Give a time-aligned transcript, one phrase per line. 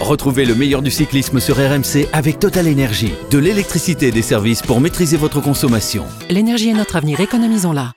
[0.00, 3.12] Retrouvez le meilleur du cyclisme sur RMC avec Total Énergie.
[3.30, 6.06] De l'électricité et des services pour maîtriser votre consommation.
[6.30, 7.92] L'énergie est notre avenir, économisons-la.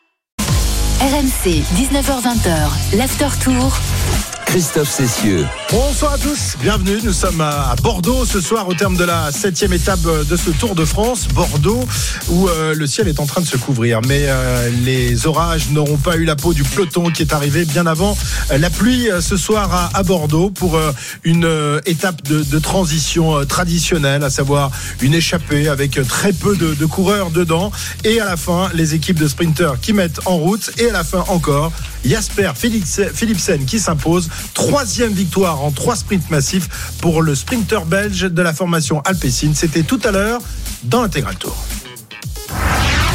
[1.00, 3.78] RMC, 19h20, l'after tour.
[4.46, 5.46] Christophe Cessieux.
[5.74, 7.00] Bonsoir à tous, bienvenue.
[7.04, 10.76] Nous sommes à Bordeaux ce soir au terme de la septième étape de ce Tour
[10.76, 11.28] de France.
[11.28, 11.84] Bordeaux
[12.30, 14.00] où euh, le ciel est en train de se couvrir.
[14.08, 17.88] Mais euh, les orages n'auront pas eu la peau du peloton qui est arrivé bien
[17.88, 18.16] avant
[18.52, 20.78] euh, la pluie ce soir à, Bordeaux pour
[21.24, 21.50] une
[21.88, 24.70] étape de, transition traditionnelle, à savoir
[25.02, 27.72] une échappée avec très peu de, de coureurs dedans.
[28.04, 30.70] Et à la fin, les équipes de sprinteurs qui mettent en route.
[30.78, 31.72] Et à la fin encore,
[32.06, 34.30] Jasper Philipsen qui s'impose.
[34.54, 39.52] Troisième victoire en trois sprints massifs pour le sprinter belge de la formation Alpecin.
[39.54, 40.42] C'était tout à l'heure
[40.84, 41.56] dans l'intégral tour.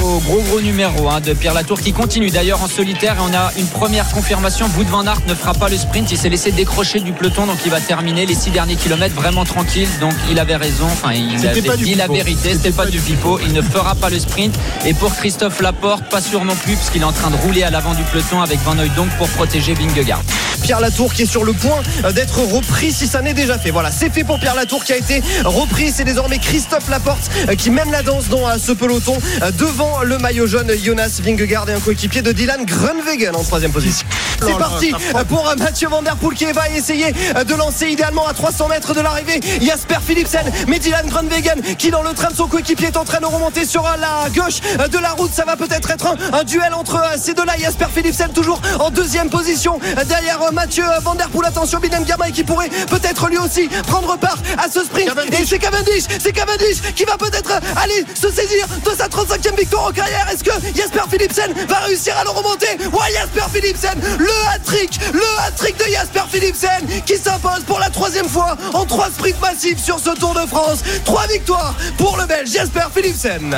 [0.02, 2.30] Au gros gros numéro hein, de Pierre Latour qui continue.
[2.30, 4.66] D'ailleurs en solitaire et on a une première confirmation.
[4.76, 6.12] Wout van Aert ne fera pas le sprint.
[6.12, 9.44] Il s'est laissé décrocher du peloton donc il va terminer les six derniers kilomètres vraiment
[9.44, 9.88] tranquille.
[10.00, 10.86] Donc il avait raison.
[10.86, 12.52] Enfin il avait dit la vérité.
[12.54, 13.40] C'était pas du pipeau.
[13.44, 14.54] il ne fera pas le sprint.
[14.86, 17.70] Et pour Christophe Laporte pas sûr non plus puisqu'il est en train de rouler à
[17.70, 20.22] l'avant du peloton avec Van Hooydonk pour protéger Vingegaard.
[20.62, 21.80] Pierre Latour qui est sur le point
[22.14, 23.70] d'être repris si ça n'est déjà fait.
[23.70, 25.90] Voilà, c'est fait pour Pierre Latour qui a été repris.
[25.90, 29.14] C'est désormais Christophe Laporte euh, qui mène la danse dans euh, ce peloton.
[29.14, 29.27] euh,
[29.58, 34.06] devant le maillot jaune Jonas Vingegaard et un coéquipier de Dylan Grunwegen en troisième position.
[34.40, 34.92] C'est là, parti
[35.28, 38.68] pour euh, Mathieu Van Der Poel qui va essayer euh, de lancer idéalement à 300
[38.68, 42.88] mètres de l'arrivée Jasper Philipsen, mais Dylan Grunwegen qui dans le train de son coéquipier
[42.88, 45.32] est en train de remonter sur euh, la gauche euh, de la route.
[45.32, 47.54] Ça va peut-être être un, duel entre euh, ces deux-là.
[47.58, 51.46] Jasper Philipsen toujours en deuxième position euh, derrière euh, Mathieu Van Der Poel.
[51.46, 55.08] Attention, Binem Girmay qui pourrait peut-être lui aussi prendre part à ce sprint.
[55.08, 55.40] Cavendish.
[55.40, 59.56] Et c'est Cavendish, c'est Cavendish qui va peut-être euh, aller se saisir de sa 35e
[59.56, 60.26] victoire en carrière.
[60.32, 65.22] Est-ce que Jasper Philipsen va réussir à le remonter Ouais, Jasper Philipsen, le hat-trick, le
[65.40, 69.98] hat-trick de Jasper Philipsen qui s'impose pour la troisième fois en trois sprints massifs sur
[69.98, 70.80] ce Tour de France.
[71.04, 73.56] Trois victoires pour le Belge Jasper Philipsen.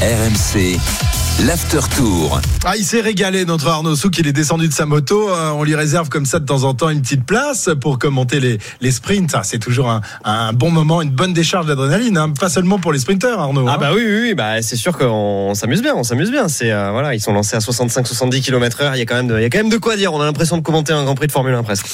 [0.00, 0.78] RMC,
[1.40, 2.40] l'after tour.
[2.64, 4.16] Ah, il s'est régalé, notre Arnaud Souk.
[4.18, 5.28] Il est descendu de sa moto.
[5.28, 8.38] Euh, on lui réserve comme ça de temps en temps une petite place pour commenter
[8.38, 9.32] les, les sprints.
[9.34, 12.16] Ah, c'est toujours un, un bon moment, une bonne décharge d'adrénaline.
[12.16, 12.30] hein.
[12.38, 13.64] Pas seulement pour les sprinteurs, Arnaud.
[13.68, 13.78] Ah hein.
[13.80, 16.46] bah oui, oui, oui, bah c'est sûr qu'on s'amuse bien, on s'amuse bien.
[16.46, 18.90] C'est euh, voilà, ils sont lancés à 65-70 km/h.
[18.94, 20.12] Il y a quand même, de, il y a quand même de quoi dire.
[20.14, 21.86] On a l'impression de commenter un Grand Prix de Formule 1 presque.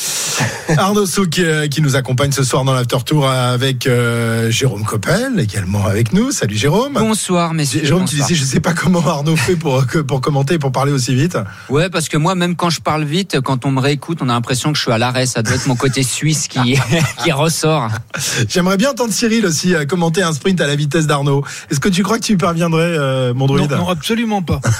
[0.76, 5.40] Arnaud Souk euh, qui nous accompagne ce soir dans l'after tour avec euh, Jérôme Coppel
[5.40, 6.30] également avec nous.
[6.32, 6.92] Salut Jérôme.
[6.94, 8.28] bonsoir messieurs Jérôme, tu bonsoir.
[8.28, 11.36] disais, je sais pas comment Arnaud fait pour, que- pour commenter, pour parler aussi vite.
[11.68, 14.32] Ouais, parce que moi, même quand je parle vite, quand on me réécoute, on a
[14.32, 15.26] l'impression que je suis à l'arrêt.
[15.26, 16.78] Ça doit être mon côté suisse qui,
[17.22, 17.88] qui ressort.
[18.48, 21.44] J'aimerais bien entendre Cyril aussi euh, commenter un sprint à la vitesse d'Arnaud.
[21.70, 24.60] Est-ce que tu crois que tu y parviendrais, euh, mon Non, druide non, absolument pas.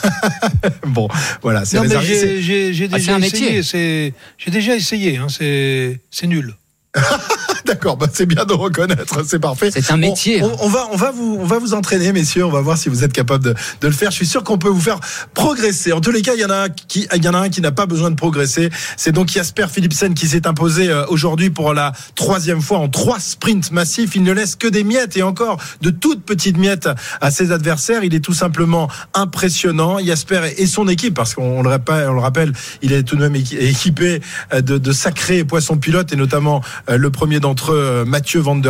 [0.87, 1.09] Bon,
[1.43, 3.57] voilà, c'est j'ai- j'ai j'ai Ah, c'est déjà un métier.
[3.59, 3.63] essayé.
[3.63, 5.17] c'est- J'ai déjà essayé.
[5.19, 6.55] hein, c'est c'est nul.
[7.67, 9.71] D'accord, bah c'est bien de reconnaître, c'est parfait.
[9.73, 10.43] C'est un métier.
[10.43, 12.45] On, on- on va, on va vous, on va vous entraîner, messieurs.
[12.45, 14.11] On va voir si vous êtes capable de, de le faire.
[14.11, 15.01] Je suis sûr qu'on peut vous faire
[15.35, 15.93] progresser.
[15.93, 17.49] En tous les cas, il y en a un qui, il y en a un
[17.49, 18.69] qui n'a pas besoin de progresser.
[18.97, 23.19] C'est donc Jasper Philipsen qui s'est imposé euh, aujourd'hui pour la troisième fois en trois
[23.21, 24.15] sprints massifs.
[24.15, 26.89] Il ne laisse que des miettes et encore de toutes petites miettes
[27.21, 28.05] à ses adversaires.
[28.05, 29.99] Il est tout simplement impressionnant.
[30.05, 32.53] Jasper et son équipe, parce qu'on le rappelle, on le rappelle,
[32.83, 34.21] il est tout de même équi- équipé
[34.53, 38.41] euh, de, de sacrés poissons pilotes et notamment euh, le premier d'entre eux, euh, Mathieu
[38.41, 38.61] Van.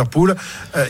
[0.75, 0.85] Euh,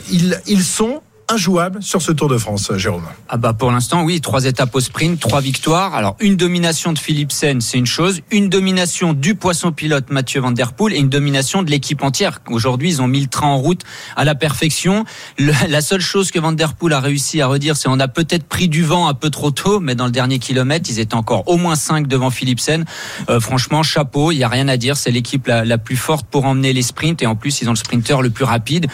[0.46, 3.04] ils sont injouables sur ce Tour de France, Jérôme.
[3.28, 5.94] Ah bah pour l'instant oui, trois étapes au sprint, trois victoires.
[5.94, 10.50] Alors une domination de Philipsen, c'est une chose, une domination du poisson pilote Mathieu Van
[10.50, 12.40] Der Poel et une domination de l'équipe entière.
[12.48, 13.82] Aujourd'hui, ils ont mis le train en route
[14.16, 15.04] à la perfection.
[15.38, 18.08] Le- la seule chose que Van Der Poel a réussi à redire, c'est on a
[18.08, 21.14] peut-être pris du vent un peu trop tôt, mais dans le dernier kilomètre, ils étaient
[21.14, 22.84] encore au moins cinq devant Philipsen.
[23.28, 26.26] Euh, franchement, chapeau, il y a rien à dire, c'est l'équipe la, la plus forte
[26.26, 28.86] pour emmener les sprints et en plus ils ont le sprinter le plus rapide.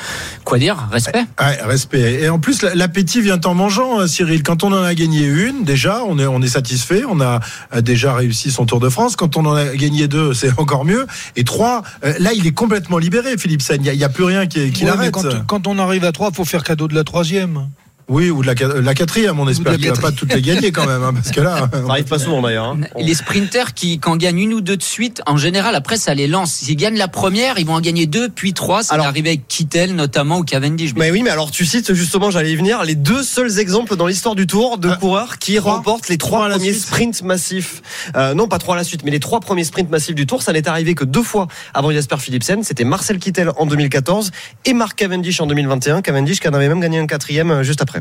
[0.44, 0.88] Quoi dire?
[0.91, 1.25] Respect.
[1.41, 2.25] Ouais, respect.
[2.26, 4.42] Et en plus, la- l'appétit vient en mangeant, euh, Cyril.
[4.42, 7.04] Quand on en a gagné une, déjà, on est, on est satisfait.
[7.09, 7.38] On a
[7.72, 9.14] euh, déjà réussi son Tour de France.
[9.14, 11.06] Quand on en a gagné deux, c'est encore mieux.
[11.37, 13.81] Et trois, euh, là, il est complètement libéré, Philipsen.
[13.84, 15.12] Il n'y a, plus rien qui, qui Ouais, mais l'arrête.
[15.12, 17.69] quand, quand on arrive à 3, faut faire cadeau de la troisième.
[18.08, 20.70] Oui, ou de la, qua- la quatrième, on espère qu'il va pas toutes les gagner
[20.70, 22.67] quand même, hein, parce que là, Ça arrive pas souvent d'ailleurs.
[22.67, 22.81] hein.
[23.00, 26.29] Les sprinters qui, quand gagnent une ou deux de suite, en général, après, ça les
[26.29, 26.53] lance.
[26.53, 28.85] S'ils gagnent la première, ils vont en gagner deux, puis trois.
[28.85, 30.93] C'est arrivé avec Kittel, notamment, ou Cavendish.
[30.94, 34.06] Mais oui, mais alors tu cites justement, j'allais y venir, les deux seuls exemples dans
[34.06, 37.82] l'histoire du Tour de Ah, coureurs qui trois remportent les Trois trois premiers sprints massifs.
[38.17, 40.43] Euh, non, pas trois à la suite, mais les trois premiers sprints massifs du Tour,
[40.43, 42.62] ça n'est arrivé que deux fois avant Jasper Philipsen.
[42.62, 44.31] C'était Marcel Kittel en 2014
[44.64, 46.02] et Mark Cavendish en 2021.
[46.02, 47.95] Cavendish qui en avait même gagné un quatrième euh, juste après.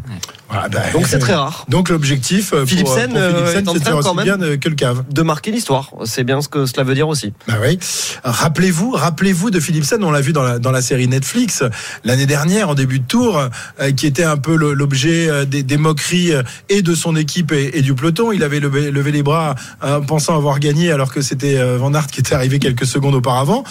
[0.49, 1.65] Bah, Donc c'est très rare.
[1.69, 4.41] Donc l'objectif euh, pour, Philipsen, pour euh, Philipsen, est en c'est quand aussi même- bien
[4.41, 5.03] euh, que le cave.
[5.11, 7.33] De marquer l'histoire, c'est bien ce que cela veut dire aussi.
[7.47, 7.79] Bah oui.
[8.23, 11.63] Rappelez-vous, rappelez-vous de Philipsen, on l'a vu dans la, dans la série Netflix
[12.03, 13.37] l'année dernière en début de tour,
[13.81, 17.51] euh, qui était un peu l'objet euh, des, des moqueries euh, et de son équipe
[17.51, 18.31] et, et du peloton.
[18.31, 21.93] Il avait levé, levé les bras euh, pensant avoir gagné alors que c'était euh, Van
[21.93, 23.63] Aert qui était arrivé quelques secondes auparavant.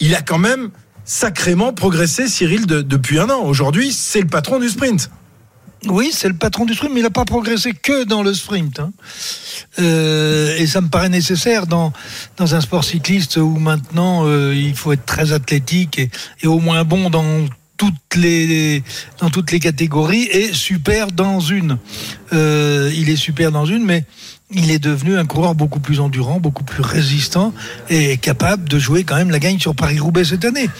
[0.00, 0.70] Il a quand même
[1.04, 3.42] sacrément progressé Cyril de- depuis un an.
[3.44, 5.10] Aujourd'hui, c'est le patron du sprint.
[5.86, 8.80] Oui, c'est le patron du sprint, mais il n'a pas progressé que dans le sprint.
[8.80, 8.90] hein.
[9.78, 11.92] Euh, et ça me paraît nécessaire dans,
[12.36, 16.10] dans un sport cycliste où maintenant euh, il faut être très athlétique et,
[16.42, 17.46] et au moins bon dans
[17.76, 18.82] toutes les
[19.20, 21.78] dans toutes les catégories et super dans une.
[22.32, 24.04] Euh, il est super dans une, mais
[24.50, 27.52] il est devenu un coureur beaucoup plus endurant, beaucoup plus résistant
[27.90, 30.70] et capable de jouer quand même la gagne sur Paris-Roubaix cette année.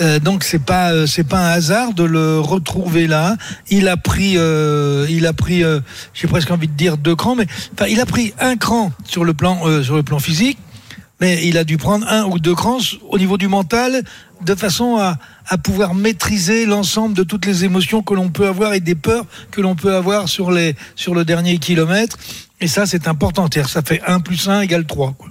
[0.00, 3.36] Euh, donc c'est pas euh, c'est pas un hasard de le retrouver là.
[3.70, 5.80] Il a pris euh, il a pris euh,
[6.14, 9.24] j'ai presque envie de dire deux crans, mais enfin il a pris un cran sur
[9.24, 10.58] le plan euh, sur le plan physique,
[11.20, 12.78] mais il a dû prendre un ou deux crans
[13.08, 14.02] au niveau du mental
[14.44, 18.74] de façon à, à pouvoir maîtriser l'ensemble de toutes les émotions que l'on peut avoir
[18.74, 22.18] et des peurs que l'on peut avoir sur les sur le dernier kilomètre.
[22.62, 23.48] Et ça, c'est important.
[23.66, 25.14] Ça fait 1 plus 1 égale 3.
[25.18, 25.28] Quoi.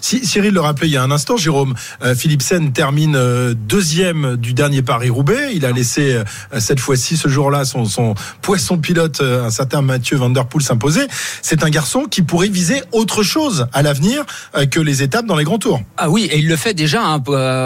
[0.00, 4.36] Si, Cyril le rappelait il y a un instant, Jérôme, euh, Philipsen termine euh, deuxième
[4.36, 5.50] du dernier Paris-Roubaix.
[5.54, 6.24] Il a laissé euh,
[6.58, 10.64] cette fois-ci, ce jour-là, son, son poisson pilote, euh, un certain Mathieu Van Der Poel,
[10.64, 11.02] s'imposer.
[11.42, 14.24] C'est un garçon qui pourrait viser autre chose à l'avenir
[14.70, 15.80] que les étapes dans les grands tours.
[15.96, 17.22] Ah oui, et il le fait déjà hein,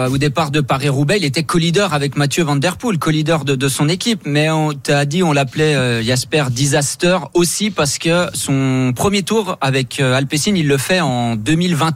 [0.09, 1.17] au départ de Paris-Roubaix.
[1.17, 4.21] Il était co-leader avec Mathieu Van Der Poel, co-leader de, son équipe.
[4.25, 9.99] Mais on t'a dit, on l'appelait Jasper Disaster aussi parce que son premier tour avec
[9.99, 11.94] Alpecin, il le fait en 2021,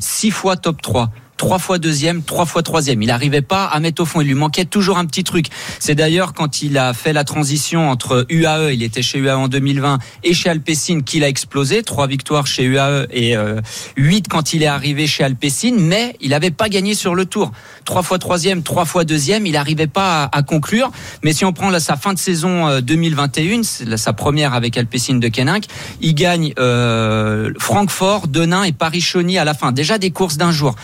[0.00, 3.02] six fois top 3 trois fois deuxième, trois fois troisième.
[3.02, 4.20] Il n'arrivait pas à mettre au fond.
[4.20, 5.46] Il lui manquait toujours un petit truc.
[5.78, 9.48] C'est d'ailleurs quand il a fait la transition entre UAE, il était chez UAE en
[9.48, 11.82] 2020, et chez Alpecin qu'il a explosé.
[11.82, 13.60] Trois victoires chez UAE et euh,
[13.96, 17.52] huit quand il est arrivé chez Alpecin, mais il n'avait pas gagné sur le tour.
[17.84, 20.90] Trois fois troisième, trois fois deuxième, il n'arrivait pas à, conclure.
[21.22, 25.16] Mais si on prend sa fin de saison euh, 2021, c'est sa première avec Alpecin
[25.16, 25.64] de Keninck,
[26.00, 29.72] il gagne euh, Francfort, Denain et Paris-Chauny à la fin.
[29.72, 30.74] Déjà des courses d'un jour.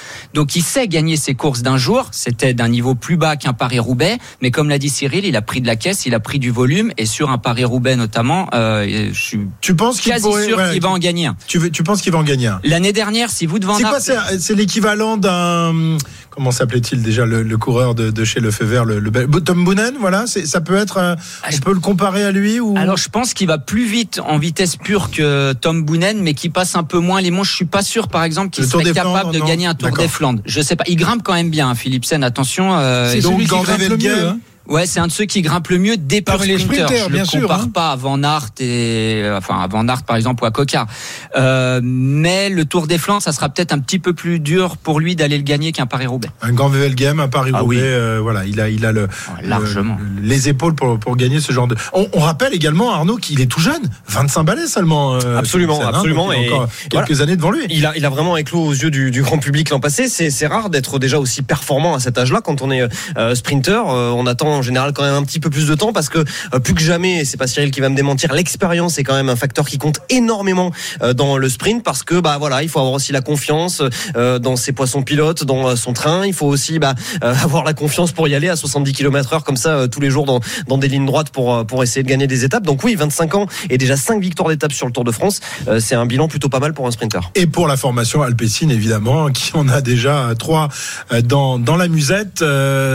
[0.43, 2.09] Donc il sait gagner ses courses d'un jour.
[2.11, 5.61] C'était d'un niveau plus bas qu'un Paris-Roubaix, mais comme l'a dit Cyril, il a pris
[5.61, 9.23] de la caisse, il a pris du volume, et sur un Paris-Roubaix notamment, euh, je
[9.23, 11.37] suis tu penses qu'il quasi pourrait, sûr ouais, qu'il va en gagner un.
[11.47, 12.61] Tu, penses qu'il va en gagner un?
[12.65, 15.97] L'année dernière, si vous devant C'est quoi C'est l'équivalent d'un
[16.35, 20.27] comment s'appelait-il déjà le, le, coureur de, de chez Lefebvre, le, le Tom Boonen, voilà,
[20.27, 21.17] ça peut être, un,
[21.53, 22.75] on peut le comparer à lui ou?
[22.77, 26.49] Alors je pense qu'il va plus vite en vitesse pure que Tom Boonen, mais qui
[26.49, 27.45] passe un peu moins les monts.
[27.45, 29.97] Je suis pas sûr, par exemple, qu'il serait capable Flandres, de non gagner un Tour
[29.97, 30.43] des Flandres.
[30.45, 32.25] Je sais pas, il grimpe quand même bien, hein, Philipsen.
[32.25, 32.77] Attention.
[32.77, 34.29] Euh, c'est celui qui grimpe le mieux.
[34.29, 34.39] Hein
[34.69, 36.23] Ouais, c'est un de ceux qui grimpent le mieux des les
[36.59, 36.59] sprinters.
[36.61, 37.05] sprinters.
[37.07, 37.71] Je bien le sûr, compare hein.
[37.75, 40.87] pas à Van Aert et enfin à Van Aert par exemple ou à Coquard.
[41.37, 45.01] Euh, mais le Tour des Flandres, ça sera peut-être un petit peu plus dur pour
[45.01, 46.29] lui d'aller le gagner qu'un Paris Roubaix.
[46.43, 47.77] Un grand Game, un Paris Roubaix, Ah oui.
[47.81, 49.99] euh, voilà, il a, il a le, Ouais, largement.
[50.01, 51.77] le- les épaules pour, pour gagner ce genre de.
[51.93, 55.15] On, on rappelle également Arnaud qu'il est tout jeune, 25 balais seulement.
[55.15, 57.63] euh, Absolument, Philipsen, hein, absolument, il a et encore quelques années devant lui.
[57.71, 60.09] Il a, il a vraiment éclos aux yeux du, du grand public l'an passé.
[60.09, 62.87] C'est, c'est rare d'être déjà aussi performant à cet âge-là quand on est
[63.17, 63.83] euh, sprinter.
[63.89, 66.19] Euh, on attend en général quand même un petit peu plus de temps parce que
[66.19, 69.15] euh, plus que jamais, et c'est pas Cyril qui va me démentir, l'expérience est quand
[69.15, 70.73] même un facteur qui compte énormément
[71.03, 73.83] euh, dans le sprint parce que bah voilà, il faut avoir aussi la confiance
[74.17, 76.27] euh, dans ses poissons pilotes, dans son train.
[76.27, 79.89] Il faut aussi bah, avoir la confiance pour y aller à 70 km/h comme ça
[79.89, 82.65] tous les jours dans, dans des lignes droites pour pour essayer de gagner des étapes.
[82.65, 85.41] Donc oui, 25 ans et déjà 5 victoires d'étape sur le Tour de France,
[85.79, 87.31] c'est un bilan plutôt pas mal pour un sprinter.
[87.35, 90.69] Et pour la formation Alpecin, évidemment, qui en a déjà trois
[91.13, 92.45] euh, dans, dans la musette.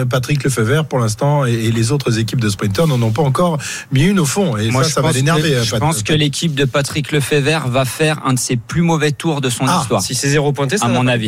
[0.09, 3.57] Patrick Lefebvre, pour l'instant, et, et les autres équipes de sprinters n'en ont pas encore
[3.91, 4.57] mis une au fond.
[4.57, 5.55] Et Moi, ça, va l'énerver.
[5.55, 8.81] euh, Je Pat- pense que l'équipe de Patrick Lefebvre va faire un de ses plus
[8.81, 10.01] mauvais tours de son Ah, histoire.
[10.01, 11.27] Si c'est zéro pointé, ça À va mon avis.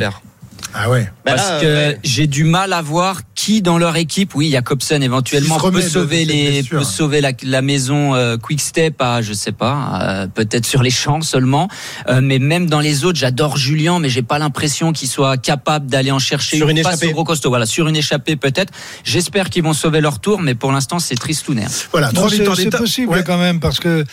[0.73, 1.03] Ah ouais.
[1.25, 5.01] Bah Parce là, que j'ai du mal à voir qui dans leur équipe, oui, Jacobsen
[5.01, 9.33] éventuellement remet peut sauver les, peut sauver la, la maison euh, Quick Step à, je
[9.33, 11.67] sais pas, euh, peut-être sur les champs seulement.
[12.07, 15.87] Euh, mais même dans les autres, j'adore Julien, mais j'ai pas l'impression qu'il soit capable
[15.87, 17.07] d'aller en chercher Sur une face échappée.
[17.07, 17.49] au gros costaud.
[17.49, 18.71] Voilà, sur une échappée peut-être.
[19.03, 21.69] J'espère qu'ils vont sauver leur tour, mais pour l'instant c'est tristounaire.
[21.91, 22.81] Voilà, trois c'est victoires c'est d'étape.
[22.81, 23.23] possible Ouais.
[23.23, 24.03] quand même parce que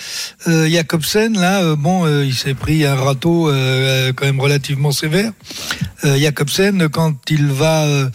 [0.47, 4.93] euh, Jacobsen là, euh, bon, euh, il s'est pris un râteau euh, quand même relativement
[4.93, 5.33] sévère.
[6.05, 6.17] Euh,
[6.93, 8.09] Quand il va euh,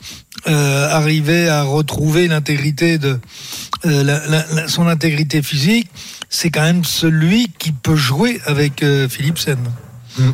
[0.47, 3.19] euh, arriver à retrouver l'intégrité de
[3.85, 5.89] euh, son intégrité physique,
[6.29, 9.07] c'est quand même celui qui peut jouer avec euh,
[10.15, 10.33] Philipsen.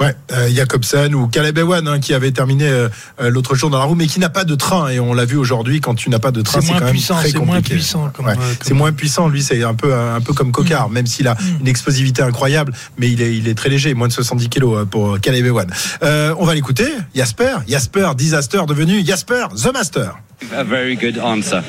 [0.00, 2.88] Ouais, euh, Jacobsen ou Caleb Ewan hein, qui avait terminé euh,
[3.20, 4.88] euh, l'autre jour dans la roue, mais qui n'a pas de train.
[4.90, 7.14] Et on l'a vu aujourd'hui, quand tu n'as pas de train, C'est quand même puissant,
[7.16, 7.46] très c'est compliqué.
[7.52, 9.28] moins puissant comme, Ouais, euh, comme- C'est moins puissant.
[9.28, 13.10] Lui, c'est un peu un peu comme Cocard, même s'il a une explosivité incroyable, mais
[13.10, 15.68] il est il est très léger, moins de 70 kilos pour Caleb Ewan.
[16.02, 16.88] Euh, on va l'écouter.
[17.14, 20.14] Jasper, Jasper, disaster devenu Jasper, the master.
[20.56, 21.62] A very good answer.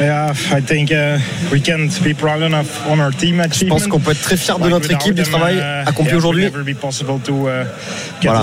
[0.00, 1.18] Yeah, I think uh,
[1.52, 4.58] we can't be proud enough on our team Je pense qu'on peut être très fier
[4.58, 6.44] de notre équipe du travail accompli aujourd'hui.
[7.48, 7.64] uh,
[8.22, 8.40] Voilà.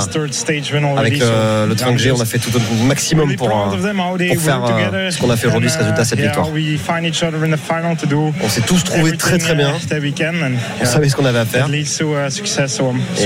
[0.99, 3.47] Avec euh, le 5G, on a fait tout notre maximum pour,
[4.27, 4.59] pour faire
[4.93, 6.45] euh, ce qu'on a fait aujourd'hui, ce résultat, cette victoire.
[8.43, 9.73] On s'est tous trouvés très très bien.
[10.81, 11.67] On savait ce qu'on avait à faire.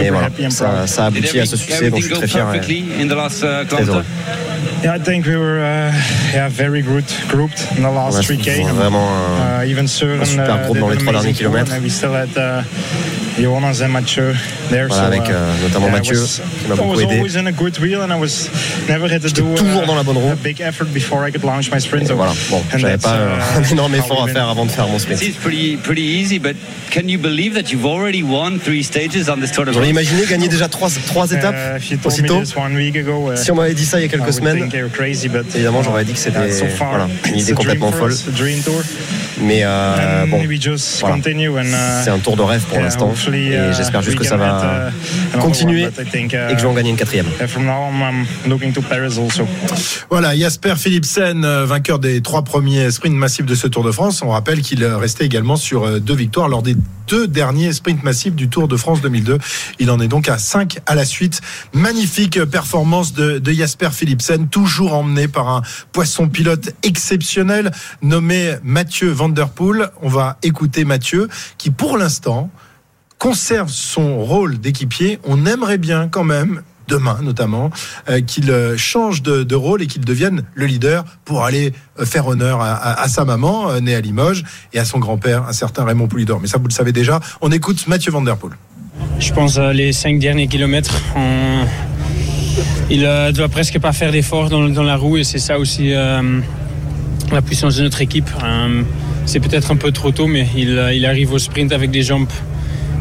[0.01, 2.59] Et voilà, ça, ça a abouti à ce succès, donc je suis très fier et
[2.59, 4.05] perfectly in the last uh, très heureux.
[4.83, 5.91] Yeah, I think we were uh,
[6.33, 8.65] yeah, very good grouped in the last a 3K.
[8.73, 9.07] vraiment
[9.61, 11.71] Uh, even Søren, un super uh, groupe dans les trois derniers kilomètres.
[13.39, 14.33] Jonas and Mathieu
[14.69, 14.87] there.
[14.87, 17.17] Voilà, so, avec, uh, euh, notamment yeah, Mathieu, was- qui m'a beaucoup was aidé.
[17.17, 18.49] always in a good wheel and I was
[18.89, 20.31] never had to J'étais toujours dans la bonne roue.
[20.31, 22.09] a big effort before I could launch my sprint.
[22.09, 24.99] Et voilà, bon, j'avais pas uh, un énorme effort à faire avant de faire mon
[24.99, 25.19] sprint.
[25.19, 26.55] seems pretty pretty easy, but
[26.91, 30.25] can you believe that you've already won three stages on this Tour de J'aurais imaginé
[30.25, 32.43] gagner déjà trois, trois étapes Uh, me aussitôt.
[33.35, 34.69] Si on m'avait dit ça il y a quelques semaines,
[35.55, 36.39] évidemment j'aurais dit que c'était
[36.79, 38.13] voilà, une idée complètement folle.
[39.41, 41.15] Mais euh, And bon, we just voilà.
[41.15, 43.13] continue and, uh, c'est un tour de rêve pour l'instant.
[43.33, 44.91] Et uh, j'espère juste que ça va
[45.35, 47.25] uh, continuer et que je vais en gagner une quatrième.
[47.47, 49.47] From now on, I'm looking to Paris also.
[50.09, 54.21] Voilà, Jasper Philipsen, euh, vainqueur des trois premiers sprints massifs de ce Tour de France.
[54.21, 56.75] On rappelle qu'il restait également sur euh, deux victoires lors des
[57.07, 59.37] deux derniers sprints massifs du Tour de France 2002.
[59.79, 61.41] Il en est donc à 5 à la suite.
[61.73, 67.71] Magnifique performance de, de Jasper Philipsen, toujours emmené par un poisson pilote exceptionnel
[68.01, 69.89] nommé Mathieu Van Der Poel.
[70.01, 72.49] On va écouter Mathieu qui, pour l'instant,
[73.17, 75.19] conserve son rôle d'équipier.
[75.23, 77.71] On aimerait bien quand même demain notamment,
[78.09, 82.27] euh, qu'il euh, change de, rôle et qu'il devienne le leader pour aller euh, faire
[82.27, 86.39] honneur à, sa maman, née à Limoges, et à son grand-père, un certain Raymond Poulidor.
[86.41, 87.19] Mais ça, vous le savez déjà.
[87.39, 88.53] On écoute Mathieu Van Der Poel.
[89.19, 91.01] Je pense euh, les cinq derniers kilomètres,
[92.89, 95.91] il ne doit presque pas faire d'efforts dans, dans la roue et c'est ça aussi
[95.91, 98.29] la puissance de notre équipe.
[99.25, 102.01] C'est peut-être un peu trop tôt, mais il, euh, il arrive au sprint avec des
[102.01, 102.27] jambes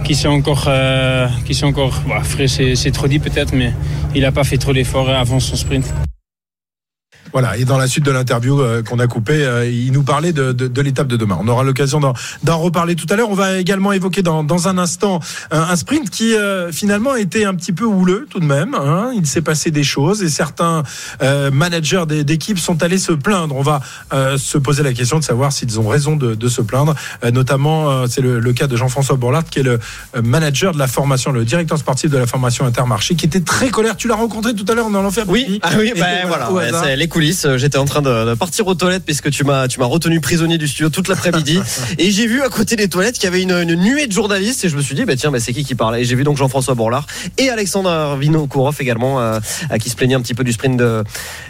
[0.05, 3.73] qui sont encore, euh, qui sont encore bah, c'est trop dit peut-être, mais
[4.15, 5.85] il n'a pas fait trop d'efforts avant son sprint.
[7.33, 10.33] Voilà, et dans la suite de l'interview euh, qu'on a coupée, euh, il nous parlait
[10.33, 11.39] de, de, de l'étape de demain.
[11.41, 13.31] On aura l'occasion d'en, d'en reparler tout à l'heure.
[13.31, 15.21] On va également évoquer dans, dans un instant
[15.51, 18.75] un, un sprint qui euh, finalement était un petit peu houleux tout de même.
[18.75, 19.13] hein.
[19.15, 20.83] Il s'est passé des choses et certains
[21.23, 23.55] euh, managers des- d'équipe sont allés se plaindre.
[23.57, 23.81] On va
[24.13, 26.95] euh, se poser la question de savoir s'ils ont raison de, de se plaindre.
[27.25, 29.79] Euh, notamment, euh, c'est le, le cas de Jean-François Bourlard qui est le
[30.17, 33.71] euh, manager de la formation, le directeur sportif de la formation Intermarché, qui était très
[33.71, 33.97] colère.
[33.97, 36.71] Tu l'as rencontré tout à l'heure, on en fait Oui, ah oui, ben voilà, ouais,
[37.21, 37.47] coulisses.
[37.57, 40.57] J'étais en train de, de partir aux toilettes puisque tu m'as, tu m'as retenu prisonnier
[40.57, 41.61] du studio toute l'après-midi.
[41.99, 44.65] et j'ai vu à côté des toilettes qu'il y avait une, une nuée de journalistes
[44.65, 45.99] et je me suis dit, bah tiens, bah, c'est qui qui parle?
[45.99, 50.15] Et j'ai vu donc Jean-François Bourlard et Alexandre Vinokourov également, euh, à qui se plaignait
[50.15, 51.05] un petit peu du sprint de,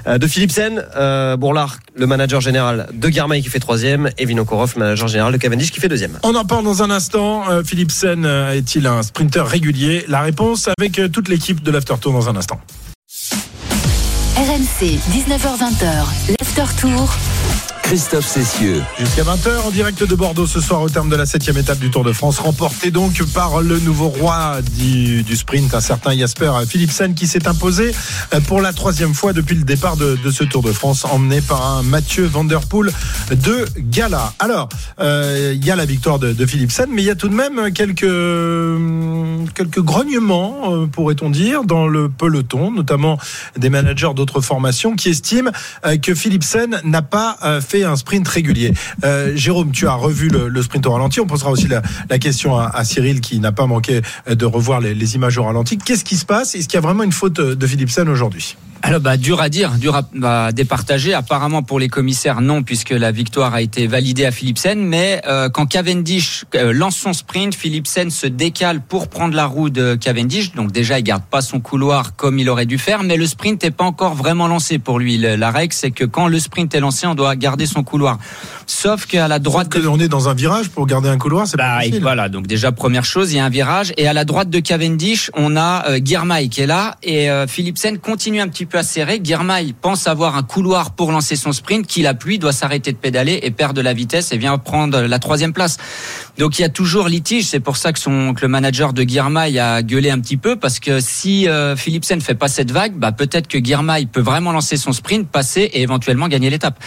[0.09, 0.85] euh, de Philipsen.
[0.97, 5.33] Euh, Bourlard, le manager général de Garmail qui fait troisième et Vinokourov, le manager général
[5.33, 6.19] de Cavendish qui fait deuxième.
[6.25, 7.49] On en parle dans un instant.
[7.49, 10.05] Euh, Philipsen euh, est-il un sprinter régulier?
[10.09, 12.61] La réponse avec euh, toute l'équipe de l'After Tour dans un instant.
[14.81, 16.07] RMC, 19h20h,
[16.39, 17.40] l'After Tour.
[17.91, 18.85] Christophe Cessieux.
[19.01, 21.91] Jusqu'à 20h en direct de Bordeaux ce soir au terme de la septième étape du
[21.91, 27.15] Tour de France, remporté donc par le nouveau roi du, sprint, un certain Jasper Philipsen
[27.15, 27.93] qui s'est imposé
[28.33, 31.67] euh, pour la troisième fois depuis le départ de, ce Tour de France, emmené par
[31.67, 32.61] un Mathieu Van de
[33.77, 34.35] Gala.
[34.39, 34.69] Alors,
[35.01, 37.35] euh, il y a la victoire de, de Philipsen, mais il y a tout de
[37.35, 43.19] même quelques, hum, quelques grognements, euh, pourrait-on dire, dans le peloton, notamment
[43.57, 45.51] des managers d'autres formations qui estiment
[46.03, 48.73] que Philipsen n'a pas euh, fait un sprint régulier.
[49.05, 51.21] Euh, Jérôme, tu as revu le, sprint au ralenti.
[51.21, 55.15] On posera aussi la, question à, Cyril qui n'a pas manqué euh, de revoir les,
[55.15, 55.79] images au ralenti.
[55.79, 56.55] Qu'est-ce qui se passe?
[56.55, 58.57] Est-ce qu'il y a vraiment une faute de Philipsen aujourd'hui?
[58.83, 61.13] Alors bah dur à dire, dur à bah, départager.
[61.13, 64.81] Apparemment pour les commissaires non, puisque la victoire a été validée à Philipsen.
[64.81, 69.69] Mais euh, quand Cavendish euh, lance son sprint, Philipsen se décale pour prendre la roue
[69.69, 70.53] de Cavendish.
[70.55, 73.63] Donc déjà il garde pas son couloir comme il aurait dû faire, mais le sprint
[73.63, 75.19] n'est pas encore vraiment lancé pour lui.
[75.19, 78.19] La règle c'est que quand le sprint est lancé, on doit garder son couloir.
[78.67, 81.59] Sauf qu'à la droite que on est dans un virage pour garder un couloir, c'est
[81.59, 82.01] pas bah, facile.
[82.01, 84.61] voilà, donc déjà première chose, il y a un virage et à la droite de
[84.61, 88.70] Cavendish, on a euh, Girmay qui est là et euh, Philipsen continue un petit peu
[88.79, 89.21] acéré.
[89.23, 93.41] Girmay pense avoir un couloir pour lancer son sprint, qu'il appuie, doit s'arrêter de pédaler
[93.43, 95.77] et perd de la vitesse et vient prendre la troisième place.
[96.39, 97.47] Donc il y a toujours litige.
[97.47, 100.57] C'est pour ça que, son, que le manager de Girmay a gueulé un petit peu
[100.57, 104.53] parce que si euh, Philipsen fait pas cette vague, bah peut-être que Girmay peut vraiment
[104.53, 106.79] lancer son sprint, passer et éventuellement gagner l'étape.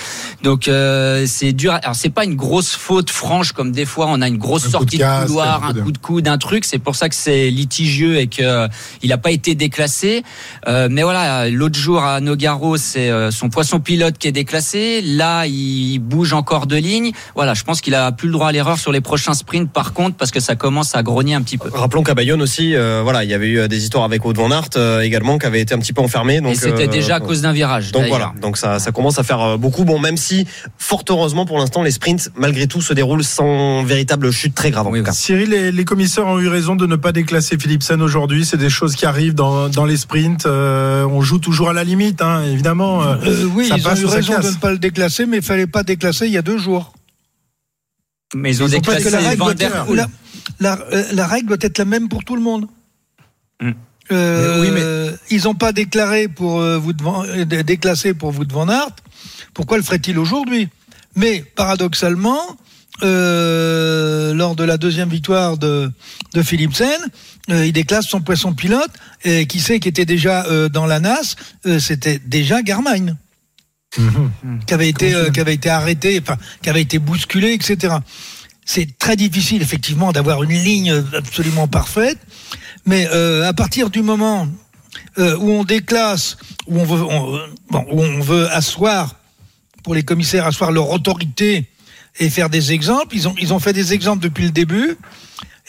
[0.44, 1.74] Donc euh, c'est dur.
[1.84, 4.72] Alors c'est pas une grosse faute franche comme des fois on a une grosse Un
[4.72, 6.66] sortie de, casse, couloir, un coup un de- coup de coude, un truc.
[6.66, 8.68] C'est pour ça que c'est litigieux et que euh,
[9.02, 10.24] il n'a pas été déclassé.
[10.68, 15.02] Euh, mais voilà, l'autre jour à Nogaro, c'est euh, son poisson pilote qui est déclassé.
[15.02, 17.12] Là, il bouge encore de ligne.
[17.36, 19.72] Voilà, je pense qu'il a plus le droit à l'erreur sur les prochains sprints.
[19.72, 21.70] Par contre, parce que ça commence à grogner un petit peu.
[21.74, 24.38] Rappelons qu'à Bayonne aussi, euh, voilà, il y avait eu euh, des histoires avec Aude
[24.38, 26.42] Van Aert euh, également qui avait été un petit peu enfermé.
[26.42, 27.92] Donc et c'était euh, déjà à cause d'un virage.
[27.92, 29.84] Donc voilà, donc ça, ça commence à faire beaucoup.
[29.84, 30.46] Bon, même si,
[30.78, 34.88] fort heureusement pour l'instant, les sprints, malgré tout, se déroulent sans véritable chute très grave
[34.88, 35.12] en tout cas.
[35.12, 38.46] Cyril, les, les commissaires ont eu raison de ne pas déclasser Philipsen aujourd'hui.
[38.46, 40.46] C'est des choses qui arrivent dans, dans les sprints.
[40.46, 43.04] Euh, on joue toujours à la limite, hein, évidemment.
[43.04, 45.38] Euh, Euh, oui, ça ils ont passe eu raison de ne pas le déclasser, mais
[45.38, 46.94] il fallait pas déclasser il y a deux jours.
[48.36, 49.98] Mais ils ont Ils ont pas déclassé la règle, Van doit Der être, Poel.
[49.98, 50.08] la,
[50.60, 52.68] la- euh, la règle doit être la même pour tout le monde.
[53.62, 53.72] Hmm.
[54.12, 54.70] Euh, Mais
[55.12, 58.68] oui, Ils n'ont pas déclaré pour euh, vous devant, euh, dé- déclassé pour vous devant
[58.68, 58.90] Aert.
[59.54, 60.68] Pourquoi le ferait-il aujourd'hui?
[61.16, 62.42] Mais paradoxalement,
[63.04, 65.92] euh, lors de la deuxième victoire de,
[66.34, 67.00] de Philipsen,
[67.50, 68.92] euh, il déclasse son poisson pilote.
[69.24, 71.36] Et qui sait qui était déjà euh, dans la NAS
[71.66, 73.16] Euh, C'était déjà Garmin
[74.66, 77.98] qui avait été euh, qui avait été arrêté, enfin qui avait été bousculé, etc.
[78.66, 82.18] C'est très difficile effectivement d'avoir une ligne absolument parfaite,
[82.86, 84.48] mais euh, à partir du moment
[85.20, 89.16] euh, où on déclasse, où on veut, on, bon, où on veut asseoir
[89.84, 91.70] pour les commissaires asseoir leur autorité
[92.20, 94.98] et faire des exemples, ils ont ils ont fait des exemples depuis le début,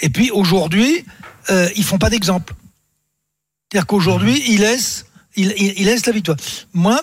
[0.05, 1.05] et puis aujourd'hui
[1.51, 2.53] euh, ils font pas d'exemple.
[3.73, 5.07] C'est-à-dire qu'aujourd'hui ils laissent
[5.37, 6.37] ils, ils, ils laissent la victoire.
[6.73, 7.01] Moi,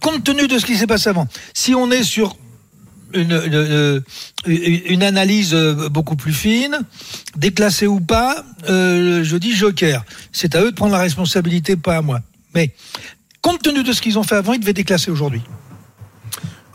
[0.00, 2.36] compte tenu de ce qui s'est passé avant, si on est sur
[3.12, 4.02] une, une,
[4.46, 6.78] une- une analyse euh, beaucoup plus fine,
[7.36, 10.04] déclassée ou pas, euh, je dis joker.
[10.32, 12.20] C'est à eux de prendre la responsabilité, pas à moi.
[12.54, 12.70] Mais
[13.42, 15.42] compte tenu de ce qu'ils ont fait avant, ils devaient déclasser aujourd'hui.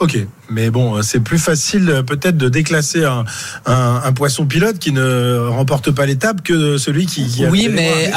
[0.03, 0.17] Ok,
[0.49, 3.23] mais bon, c'est plus facile euh, peut-être de déclasser un,
[3.65, 7.25] un, un poisson pilote qui ne remporte pas l'étape que celui qui.
[7.25, 8.11] qui a Oui, les mais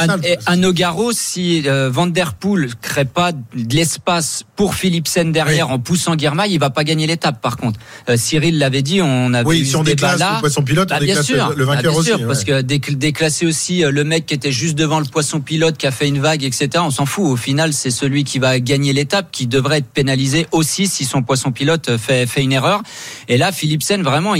[0.47, 3.40] à Nogaro, si euh, Van Der Poel crée pas de
[3.73, 7.40] l'espace pour Philipsen derrière en poussant Guermail, il va pas gagner l'étape.
[7.40, 7.78] Par contre,
[8.09, 10.35] Euh, Cyril l'avait dit, on avait Oui, eu si on déclasse débat-là.
[10.37, 12.26] le poisson pilote, on Bah, bien déclasse sûr, le vainqueur Bah, bien aussi, sûr, ouais.
[12.26, 15.76] parce que décl- déclasser aussi euh, le mec qui était juste devant le poisson pilote
[15.76, 16.69] qui a fait une vague, etc.
[16.78, 17.26] On s'en fout.
[17.26, 21.23] Au final, c'est celui qui va gagner l'étape qui devrait être pénalisé aussi si son
[21.23, 22.82] poisson pilote fait, une erreur.
[23.28, 24.34] Et là, Philipsen, vraiment,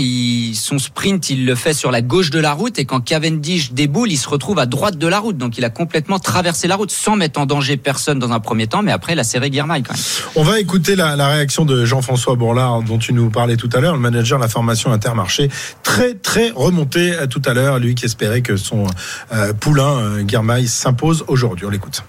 [0.53, 2.77] son sprint, il le fait sur la gauche de la route.
[2.79, 5.37] Et quand Cavendish déboule, il se retrouve à droite de la route.
[5.37, 8.67] Donc, il a complètement traversé la route sans mettre en danger personne dans un premier
[8.67, 8.83] temps.
[8.83, 10.03] Mais après, il a serré quand même.
[10.35, 13.93] On va écouter la, réaction de Jean-François Bourlard dont tu nous parlais tout à l'heure,
[13.93, 15.49] le manager de la formation Intermarché,
[15.83, 18.85] très très remonté euh, tout à l'heure, lui qui espérait que son
[19.33, 21.65] euh, poulain euh, s'impose aujourd'hui.
[21.65, 22.03] On l'écoute.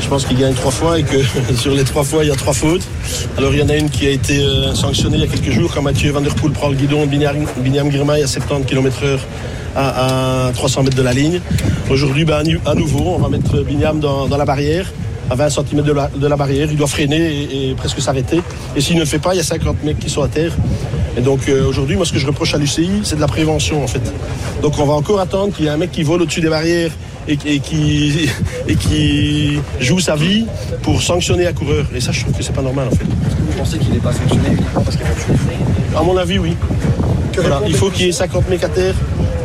[0.00, 1.16] Je pense qu'il gagne trois fois et que
[1.56, 2.86] sur les trois fois, il y a trois fautes.
[3.38, 5.50] Alors il y en a une qui a été euh, sanctionnée il y a quelques
[5.50, 9.20] jours quand Mathieu Van Der Poel prend le guidon Binyam, Girmay à 70 km heure
[9.76, 11.40] à, à 300 mètres de la ligne.
[11.90, 14.86] Aujourd'hui, ben, à nouveau, on va mettre Binyam dans la barrière
[15.30, 16.68] à 20 cm de la, de la barrière.
[16.70, 18.40] Il doit freiner et, et presque s'arrêter.
[18.76, 20.52] Et s'il ne le fait pas, il y a 50 mecs qui sont à terre.
[21.16, 23.82] Et donc euh, aujourd'hui, moi ce que je reproche à l'UCI, c'est de la prévention
[23.82, 24.02] en fait.
[24.62, 26.90] Donc on va encore attendre qu'il y ait un mec qui vole au-dessus des barrières
[27.28, 28.28] et, et qui,
[28.68, 30.46] et qui joue sa vie
[30.82, 31.86] pour sanctionner un coureur.
[31.94, 33.04] Et ça, je trouve que c'est pas normal en fait.
[33.04, 36.56] Vous pensez qu'il n'est pas sanctionné parce qu'il a À mon avis, oui.
[37.40, 38.94] Voilà, il faut qu'il y ait 50 mecs à terre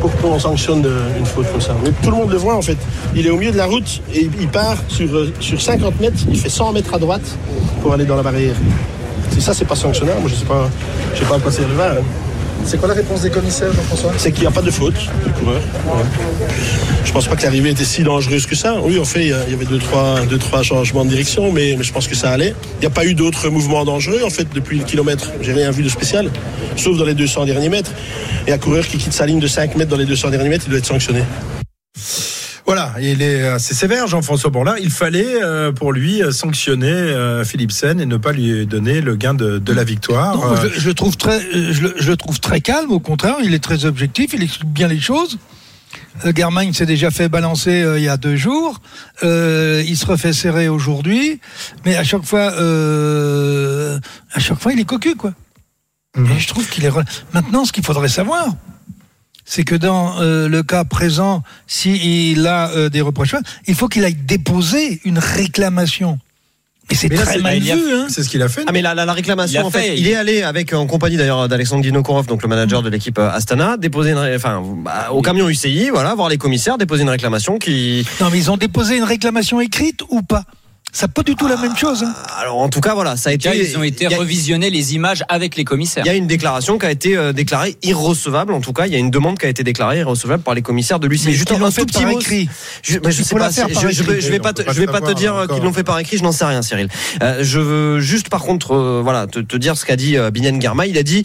[0.00, 1.74] pour qu'on sanctionne euh, une faute comme ça.
[1.82, 2.78] Mais tout le monde le voit en fait.
[3.14, 6.18] Il est au milieu de la route et il part sur, euh, sur 50 mètres,
[6.30, 7.36] il fait 100 mètres à droite
[7.82, 8.54] pour aller dans la barrière.
[9.32, 10.68] Si ça, c'est pas sanctionnable, moi je sais pas,
[11.14, 11.94] je sais pas à quoi c'est le va.
[12.64, 15.32] C'est quoi la réponse des commissaires, Jean-François C'est qu'il n'y a pas de faute du
[15.32, 15.60] coureur.
[15.86, 16.48] Ouais.
[17.04, 18.76] Je pense pas que l'arrivée était si dangereuse que ça.
[18.82, 21.84] Oui, en fait, il y avait deux trois, deux, trois changements de direction, mais, mais
[21.84, 22.54] je pense que ça allait.
[22.76, 25.30] Il n'y a pas eu d'autres mouvements dangereux, en fait, depuis le kilomètre.
[25.40, 26.30] J'ai rien vu de spécial,
[26.76, 27.92] sauf dans les 200 derniers mètres.
[28.46, 30.64] Et un coureur qui quitte sa ligne de 5 mètres dans les 200 derniers mètres,
[30.66, 31.22] il doit être sanctionné.
[32.70, 34.78] Voilà, il est assez sévère, Jean-François Bourlard.
[34.78, 39.16] Il fallait euh, pour lui euh, sanctionner euh, Philipsen et ne pas lui donner le
[39.16, 40.36] gain de, de la victoire.
[40.36, 41.40] Non, je, trouve très,
[41.72, 42.92] je, le- je le trouve très calme.
[42.92, 44.34] Au contraire, il est très objectif.
[44.34, 45.38] Il explique bien les choses.
[46.24, 48.80] Euh, Germain s'est déjà fait balancer il y a deux jours.
[49.24, 51.40] Il se refait serrer aujourd'hui,
[51.84, 52.52] mais à chaque fois,
[54.32, 55.32] à chaque fois, il est cocu, quoi.
[56.16, 56.92] Et je trouve qu'il est.
[57.34, 58.46] Maintenant, ce qu'il faudrait savoir,
[59.52, 63.34] c'est que dans euh, le cas présent, s'il a euh, des reproches,
[63.66, 66.20] il faut qu'il aille déposer une réclamation
[66.88, 67.70] Et c'est là, très c'est- mal vu.
[67.92, 68.06] Hein.
[68.08, 68.62] C'est ce qu'il a fait.
[68.68, 70.86] Ah mais la, la, la Il réclamation en fait, fait, il est allé avec en
[70.86, 75.08] compagnie d'ailleurs d'Alexandre Dinokorov donc le manager de l'équipe euh, Astana déposer une enfin bah,
[75.10, 78.56] au camion UCI voilà voir les commissaires déposer une réclamation qui Non, mais ils ont
[78.56, 80.44] déposé une réclamation écrite ou pas?
[80.92, 82.02] C'est pas du tout la même chose.
[82.02, 82.12] hein.
[82.40, 84.70] alors en tout cas voilà ça a tout cas, été ils ont été a- revisionnés
[84.70, 86.04] les images avec les commissaires.
[86.04, 88.52] il y a une déclaration qui a été euh, déclarée irrecevable.
[88.52, 90.62] En tout cas, il y a une demande qui a été déclarée irrecevable par les
[90.62, 91.26] commissaires de l'UCI.
[91.28, 92.18] Mais Juste un, tout petit par mot.
[92.20, 92.48] écrit.
[92.82, 93.50] Je, bah, je sais pas.
[93.50, 95.72] faire je, je vais, je vais pas te, je vais pas dire euh, qu'ils l'ont
[95.72, 96.16] fait par écrit.
[96.18, 96.88] Je n'en sais rien, Cyril.
[97.22, 100.30] Euh, je veux juste, par contre, euh, voilà, te, te dire ce qu'a dit euh,
[100.30, 100.86] Binyan Germa.
[100.86, 101.22] Il a dit.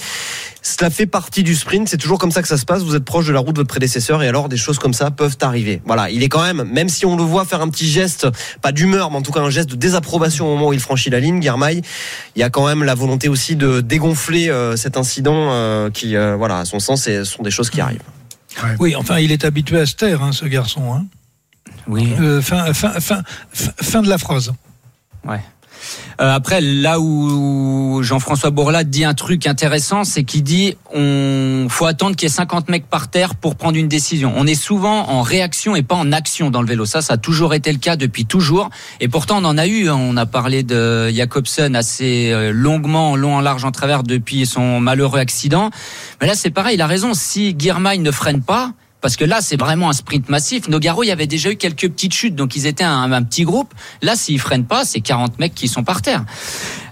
[0.68, 2.82] Cela fait partie du sprint, c'est toujours comme ça que ça se passe.
[2.82, 5.12] Vous êtes proche de la route de votre prédécesseur et alors des choses comme ça
[5.12, 5.80] peuvent arriver.
[5.86, 8.28] Voilà, il est quand même, même si on le voit faire un petit geste,
[8.64, 11.12] pas d'humeur, mais en tout cas un geste de désapprobation au moment où il franchit
[11.12, 11.84] la ligne, Germail,
[12.36, 16.16] il y a quand même la volonté aussi de dégonfler euh, cet incident euh, qui,
[16.16, 18.02] euh, voilà, à son sens, c'est- ce sont des choses qui arrivent.
[18.80, 20.96] Oui, enfin, il est habitué à se taire, hein, ce garçon.
[20.96, 21.06] Hein.
[21.88, 22.12] Oui.
[22.20, 23.22] Euh, fin, fin, fin,
[23.54, 24.52] fin, fin de la phrase.
[25.28, 25.42] Ouais.
[26.22, 31.86] Euh, après, là où Jean-François Bourlat dit un truc intéressant, c'est qu'il dit on faut
[31.86, 34.34] attendre qu'il y ait 50 mecs par terre pour prendre une décision.
[34.36, 36.86] On est souvent en réaction et pas en action dans le vélo.
[36.86, 38.70] Ça, ça a toujours été le cas depuis toujours.
[39.00, 39.90] Et pourtant, on en a eu.
[39.90, 39.98] hein.
[40.00, 44.46] On a parlé de Jacobsen assez euh, longuement, en long, en large, en travers depuis
[44.46, 45.70] son malheureux accident.
[46.22, 46.76] Mais là, c'est pareil.
[46.76, 47.14] Il a raison.
[47.14, 48.72] Si Guirmail ne freine pas,
[49.06, 50.68] parce que là, c'est vraiment un sprint massif.
[50.68, 53.44] Nogaro, il y avait déjà eu quelques petites chutes, donc ils étaient un, un petit
[53.44, 53.72] groupe.
[54.02, 56.26] Là, s'ils freinent pas, c'est 40 mecs qui sont par terre.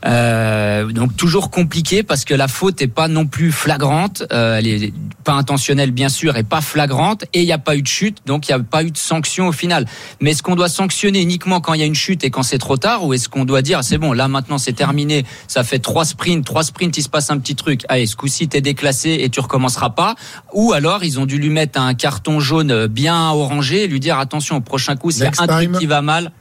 [0.06, 4.24] Euh, donc toujours compliqué parce que la faute est pas non plus flagrante.
[4.32, 7.24] Euh, elle est pas intentionnelle, bien sûr, et pas flagrante.
[7.34, 8.98] Et il n'y a pas eu de chute, donc il n'y a pas eu de
[8.98, 9.86] sanction au final.
[10.20, 12.58] Mais est-ce qu'on doit sanctionner uniquement quand il y a une chute et quand c'est
[12.58, 15.80] trop tard, ou est-ce qu'on doit dire c'est bon, là maintenant c'est terminé, ça fait
[15.80, 17.84] trois sprints, trois sprints, il se passe un petit truc.
[17.88, 20.16] Allez, ce coup-ci t'es déclassé et tu recommenceras pas.
[20.54, 24.20] Ou alors ils ont dû lui mettre un carton jaune bien orangé et lui dire
[24.20, 26.32] attention au prochain coup, s'il y a un truc qui va mal,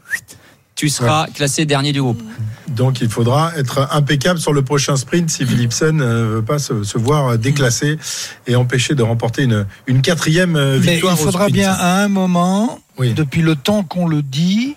[0.75, 2.23] tu seras classé dernier du groupe.
[2.69, 6.05] Donc il faudra être impeccable sur le prochain sprint si Philipsen ne
[6.37, 7.99] veut pas se, se voir déclassé
[8.47, 11.15] et empêcher de remporter une, une quatrième euh, Mais victoire.
[11.17, 11.55] il au faudra sprint.
[11.55, 13.15] bien à un moment, Oui.
[13.15, 14.77] depuis le temps qu'on le dit,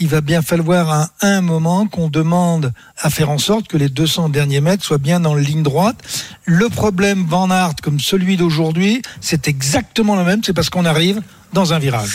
[0.00, 3.88] il va bien falloir à un moment qu'on demande à faire en sorte que les
[3.88, 5.96] 200 derniers mètres soient bien dans la ligne droite.
[6.44, 11.20] Le problème Van Aert, comme celui d'aujourd'hui, c'est exactement le même, c'est parce qu'on arrive
[11.52, 12.10] dans un virage.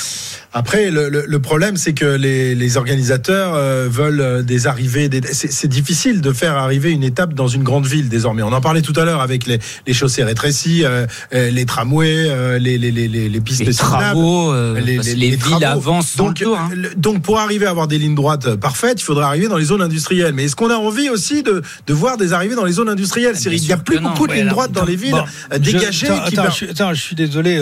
[0.58, 5.08] Après, le, le- le problème, c'est que les, les organisateurs euh, veulent euh, des arrivées.
[5.08, 8.41] Des, c'est, difficile de faire arriver une étape dans une grande ville désormais.
[8.41, 12.58] On en parlait tout à l'heure avec les, les chaussées rétrécies, euh, les tramways, euh,
[12.58, 15.63] les, pistes Les travaux, les villes travaux.
[15.65, 16.70] avancent donc, tour, hein.
[16.98, 19.84] donc, pour arriver à avoir des lignes droites parfaites, il faudrait arriver dans les zones
[19.84, 20.34] industrielles.
[20.34, 23.36] Mais est-ce qu'on a envie aussi de, de voir des arrivées dans les zones industrielles?
[23.36, 24.10] Ah, Il n'y a plus non.
[24.10, 26.08] beaucoup de lignes droites dans les villes bon, je- dégagées.
[26.08, 27.62] attends, qui attends, per- je, attends, je suis désolé,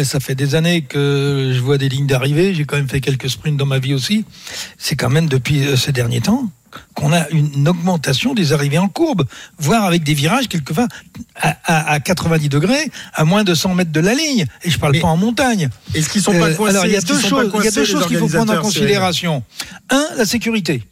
[0.00, 2.19] ça fait des années que je vois des lignes d'arrivée,
[2.54, 4.24] j'ai quand même fait quelques sprints dans ma vie aussi.
[4.78, 6.50] C'est quand même depuis euh, ces derniers temps
[6.94, 9.26] qu'on a une augmentation des arrivées en courbe,
[9.58, 10.86] voire avec des virages quelquefois
[11.34, 14.46] à, à- à 90 degrés, à moins de 100 mètres de la ligne.
[14.62, 15.68] Et je parle Mais pas en montagne.
[15.94, 17.70] Est-ce qu'ils sont pas Euh, coincés alors il y a deux choses, il y a
[17.72, 19.42] deux choses qu'il faut prendre en considération.
[19.90, 20.84] Un, la sécurité.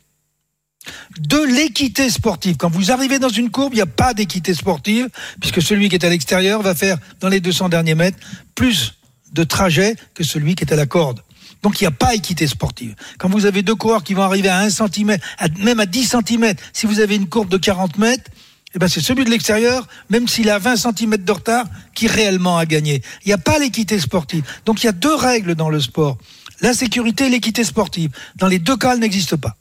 [1.20, 2.56] De l'équité sportive.
[2.56, 5.08] Quand vous arrivez dans une courbe, il n'y a pas d'équité sportive,
[5.40, 8.18] puisque celui qui est à l'extérieur va faire dans les 200 derniers mètres
[8.54, 8.94] plus
[9.32, 11.22] de trajet que celui qui est à la corde.
[11.62, 12.94] Donc il n'y a pas équité sportive.
[13.18, 15.18] Quand vous avez deux coureurs qui vont arriver à 1 cm,
[15.58, 18.30] même à 10 cm, si vous avez une courbe de 40 mètres,
[18.74, 22.58] eh ben c'est celui de l'extérieur, même s'il a 20 cm de retard, qui réellement
[22.58, 23.02] a gagné.
[23.24, 24.44] Il n'y a pas l'équité sportive.
[24.66, 26.18] Donc il y a deux règles dans le sport.
[26.60, 28.10] La sécurité et l'équité sportive.
[28.36, 29.56] Dans les deux cas, elles n'existent pas.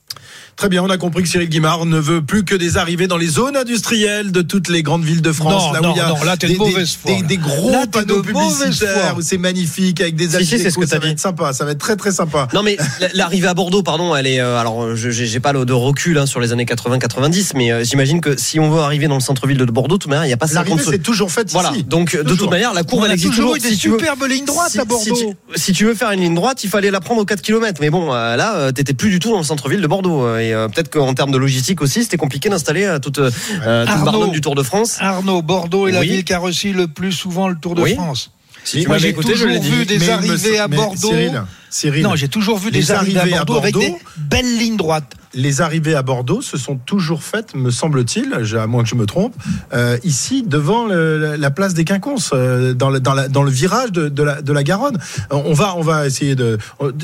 [0.58, 3.18] Très bien, on a compris que Cyril Guimard ne veut plus que des arrivées dans
[3.18, 5.68] les zones industrielles de toutes les grandes villes de France.
[5.68, 7.28] Non, là non, où il y a non, là, de des, mauvaise des- foi, des-
[7.28, 10.64] des gros Là, panneaux de publicitaires où c'est magnifique avec des Si, si, c'est ce
[10.64, 11.12] algécos, que ça t'as va dit.
[11.12, 12.48] être sympa, ça va être très très sympa.
[12.56, 15.74] Non mais la- l'arrivée à Bordeaux, pardon, elle est euh, alors je j'ai pas de
[15.74, 19.14] recul hein, sur les années 80-90, mais euh, j'imagine que si on veut arriver dans
[19.14, 21.30] le centre-ville de Bordeaux, de toute manière, il n'y a pas 50 L'arrivée c'est toujours
[21.32, 21.70] fait Voilà.
[21.72, 21.84] ici.
[21.84, 22.38] Donc de Toujours.
[22.40, 23.58] toute manière, la courbe On elle a existe toujours toujours.
[23.58, 25.04] eu des Si tu veux- superbes lignes droites si, à Bordeaux.
[25.06, 27.44] Si tu, si tu veux faire une ligne droite, il fallait la prendre aux 4
[27.44, 27.78] km.
[27.80, 30.26] Mais bon, euh, là, euh, t'étais plus du tout dans le centre-ville de Bordeaux.
[30.48, 33.90] Et euh, peut-être qu'en termes de logistique aussi, c'était compliqué d'installer euh, toute, euh, toute
[34.08, 34.28] Arnaud.
[34.28, 34.98] Du Tour de France.
[35.00, 36.08] Arnaud, Bordeaux est la Oui.
[36.10, 37.96] ville qui a reçu le plus souvent le Tour de Oui.
[37.96, 38.32] France.
[38.64, 39.70] Si tu Moi, j'ai écouté, je toujours l'ai dit.
[39.70, 41.10] vu des Mais me arrivées à mais Bordeaux.
[41.10, 44.00] Cyril, Cyril, Non, j'ai toujours vu des arrivées à arrivées à Bordeaux, avec des Bordeaux-
[44.18, 45.14] belles lignes droites.
[45.34, 49.06] Les arrivées à Bordeaux se sont toujours faites, me semble-t-il, à moins que je me
[49.06, 49.36] trompe,
[49.74, 54.98] euh, ici devant la place des Quinconces, euh, dans, le, virage de, la, Garonne.
[55.32, 56.58] On va, on va essayer de.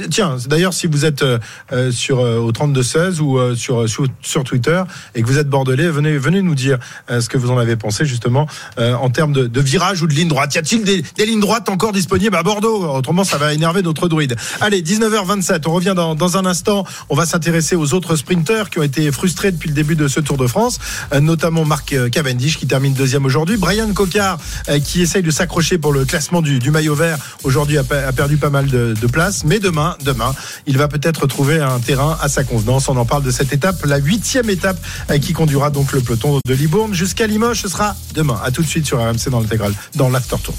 [0.10, 3.86] tiens, d'ailleurs, si vous êtes euh, sur au 32 16 ou sur,
[4.22, 4.82] sur Twitter
[5.16, 6.78] et que vous êtes bordelais, venez venez nous dire
[7.10, 10.54] ce que vous en avez pensé justement en termes de, virage ou de ligne droite.
[10.56, 12.86] Y a-t-il des, des lignes droites encore disponibles à Bordeaux?
[12.86, 14.36] Autrement, ça va énerver notre druide.
[14.62, 16.86] Allez, 19h27, on revient dans, dans un instant.
[17.10, 20.08] On va s'intéresser aux autres d'autres sprinteurs qui ont été frustrés depuis le début de
[20.08, 20.78] ce Tour de France,
[21.14, 23.58] euh, notamment Marc euh, Cavendish qui termine deuxième aujourd'hui.
[23.58, 24.38] Brian Cocard
[24.70, 28.12] euh, qui essaye de s'accrocher pour le classement du, maillot vert aujourd'hui a, pe- a
[28.12, 29.44] perdu pas mal de, de place.
[29.46, 30.36] Mais demain, demain,
[30.68, 32.88] il va peut-être trouver un terrain à sa convenance.
[32.88, 34.78] On en parle de cette étape, la huitième étape
[35.22, 37.62] qui conduira donc le peloton de Libourne jusqu'à Limoges.
[37.62, 38.40] Ce sera demain.
[38.44, 40.54] À tout de suite sur RMC dans l'intégrale, dans l'after tour.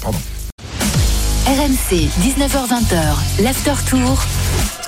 [1.47, 4.21] RMC, 19h20h, l'after tour.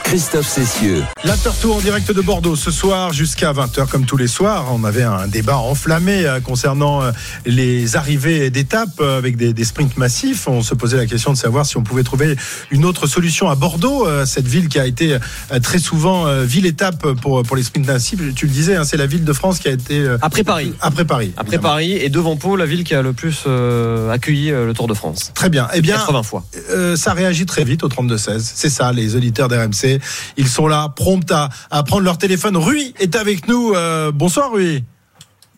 [0.08, 1.04] Christophe Cessieux.
[1.26, 4.67] L'after tour en direct de Bordeaux ce soir jusqu'à 20h comme tous les soirs.
[4.72, 7.12] On avait un débat enflammé euh, concernant euh,
[7.46, 10.48] les arrivées d'étapes euh, avec des, des sprints massifs.
[10.48, 12.38] On se posait la question de savoir si on pouvait trouver
[12.72, 15.17] une autre solution à Bordeaux, cette ville qui a été
[15.62, 18.22] très souvent euh, ville-étape pour, pour les sprints massifs.
[18.34, 20.08] Tu le disais, hein, c'est la ville de France qui a été...
[20.22, 20.74] Après Paris.
[20.80, 21.34] Après Paris.
[21.36, 21.70] Après évidemment.
[21.74, 23.46] Paris et devant Pau, la ville qui a le plus
[24.10, 25.32] accueilli le Tour de France.
[25.34, 25.67] Très bien.
[25.74, 26.46] Eh bien, 80 fois.
[26.72, 28.39] euh, ça réagit très vite au 32-16.
[28.39, 29.96] C'est ça, les auditeurs d'RMC.
[30.38, 32.57] Ils sont là, prompts à, à prendre leur téléphone.
[32.57, 33.73] Rui est avec nous.
[33.73, 34.83] Euh, bonsoir, Rui.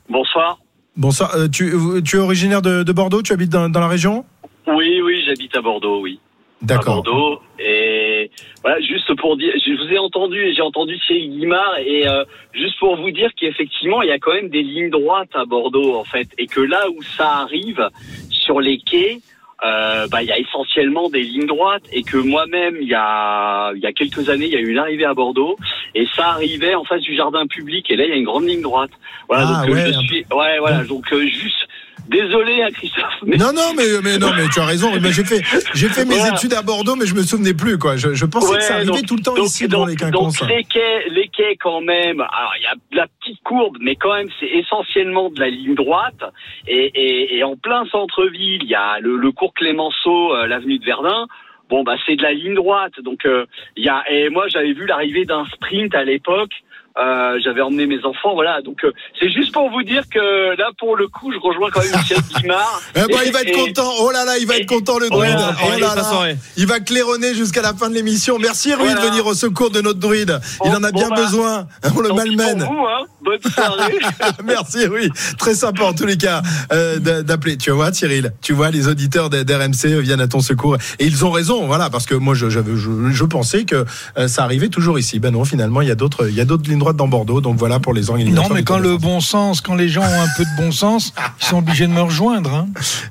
[0.09, 0.59] Bonsoir.
[0.95, 1.35] Bonsoir.
[1.35, 1.73] Euh, tu,
[2.05, 3.21] tu es originaire de, de Bordeaux?
[3.21, 4.25] Tu habites dans, dans la région?
[4.67, 6.19] Oui, oui, j'habite à Bordeaux, oui.
[6.61, 7.03] À D'accord.
[7.03, 7.41] Bordeaux.
[7.57, 8.29] Et
[8.61, 12.25] voilà, juste pour dire, je vous ai entendu et j'ai entendu Cyril Guimard et euh,
[12.53, 15.95] juste pour vous dire qu'effectivement, il y a quand même des lignes droites à Bordeaux,
[15.97, 16.27] en fait.
[16.37, 17.87] Et que là où ça arrive,
[18.29, 19.21] sur les quais,
[19.65, 23.71] euh, bah, il y a essentiellement des lignes droites et que moi-même, il y a,
[23.75, 25.57] il y a quelques années, il y a eu une arrivée à Bordeaux
[25.95, 28.47] et ça arrivait en face du jardin public et là, il y a une grande
[28.47, 28.91] ligne droite.
[29.27, 31.67] Voilà, Ah, donc euh, ouais, je suis, ouais, voilà, donc euh, juste,
[32.09, 33.05] désolé, hein, Christophe.
[33.25, 34.91] mais- Non, non, mais, mais non, mais tu as raison.
[35.01, 35.41] Mais j'ai fait,
[35.73, 36.33] j'ai fait mes Voilà.
[36.35, 37.95] études à Bordeaux, mais je me souvenais plus, quoi.
[37.97, 40.39] Je, je pensais que ça arrivait donc- tout le temps donc- ici donc- les quinconces.
[40.39, 42.19] Donc les quais, les quais quand même.
[42.21, 45.49] Alors il y a de la petite courbe, mais quand même c'est essentiellement de la
[45.49, 46.21] ligne droite.
[46.67, 50.79] Et, et, et en plein centre-ville, il y a le, le cours Clémenceau, euh, l'avenue
[50.79, 51.27] de Verdun.
[51.69, 52.93] Bon bah c'est de la ligne droite.
[53.03, 53.45] Donc euh,
[53.77, 56.51] il y a et moi j'avais vu l'arrivée d'un sprint à l'époque.
[56.97, 58.61] Euh, j'avais emmené mes enfants, voilà.
[58.61, 61.81] Donc euh, c'est juste pour vous dire que là, pour le coup, je rejoins quand
[61.81, 62.81] même Michel Guimard.
[62.95, 63.89] Eh ben, Et- il va être et- content.
[64.01, 65.35] Oh là là, il va être content le druide.
[65.37, 66.33] Oh là là.
[66.57, 68.37] Il va claironner jusqu'à la fin de l'émission.
[68.39, 69.01] Merci Rui Voilà.
[69.01, 70.39] de venir au secours de notre druide.
[70.65, 71.67] Il en a bon, bien bah, besoin.
[71.95, 72.63] On le tant pis malmène.
[72.63, 73.05] vous, hein.
[73.21, 73.99] Bonne soirée.
[74.43, 75.09] Merci, oui.
[75.37, 76.41] Très sympa en tous les cas
[76.73, 77.57] euh, d'a- d'appeler.
[77.57, 80.77] Tu vois, Cyril, tu vois, les auditeurs d'RMC viennent à ton secours.
[80.99, 83.85] Et ils ont raison, voilà, parce que moi, je, j'avais- je, je pensais que
[84.17, 85.19] euh, ça arrivait toujours ici.
[85.19, 87.41] Ben non, finalement, il y a d'autres il y a d'autres droites dans Bordeaux.
[87.41, 88.49] Donc voilà pour les organisations.
[88.49, 91.13] Non, mais quand le bon sens, quand les gens ont un peu de bon sens,
[91.41, 92.53] ils sont obligés de me rejoindre.
[92.53, 92.67] hein.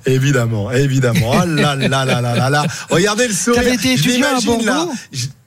[0.07, 1.31] Évidemment, évidemment.
[1.33, 2.64] Oh là là là là là là.
[2.90, 3.62] Regardez le sourire.
[3.62, 4.40] T'avais été étudiant à.
[4.44, 4.92] Bordeaux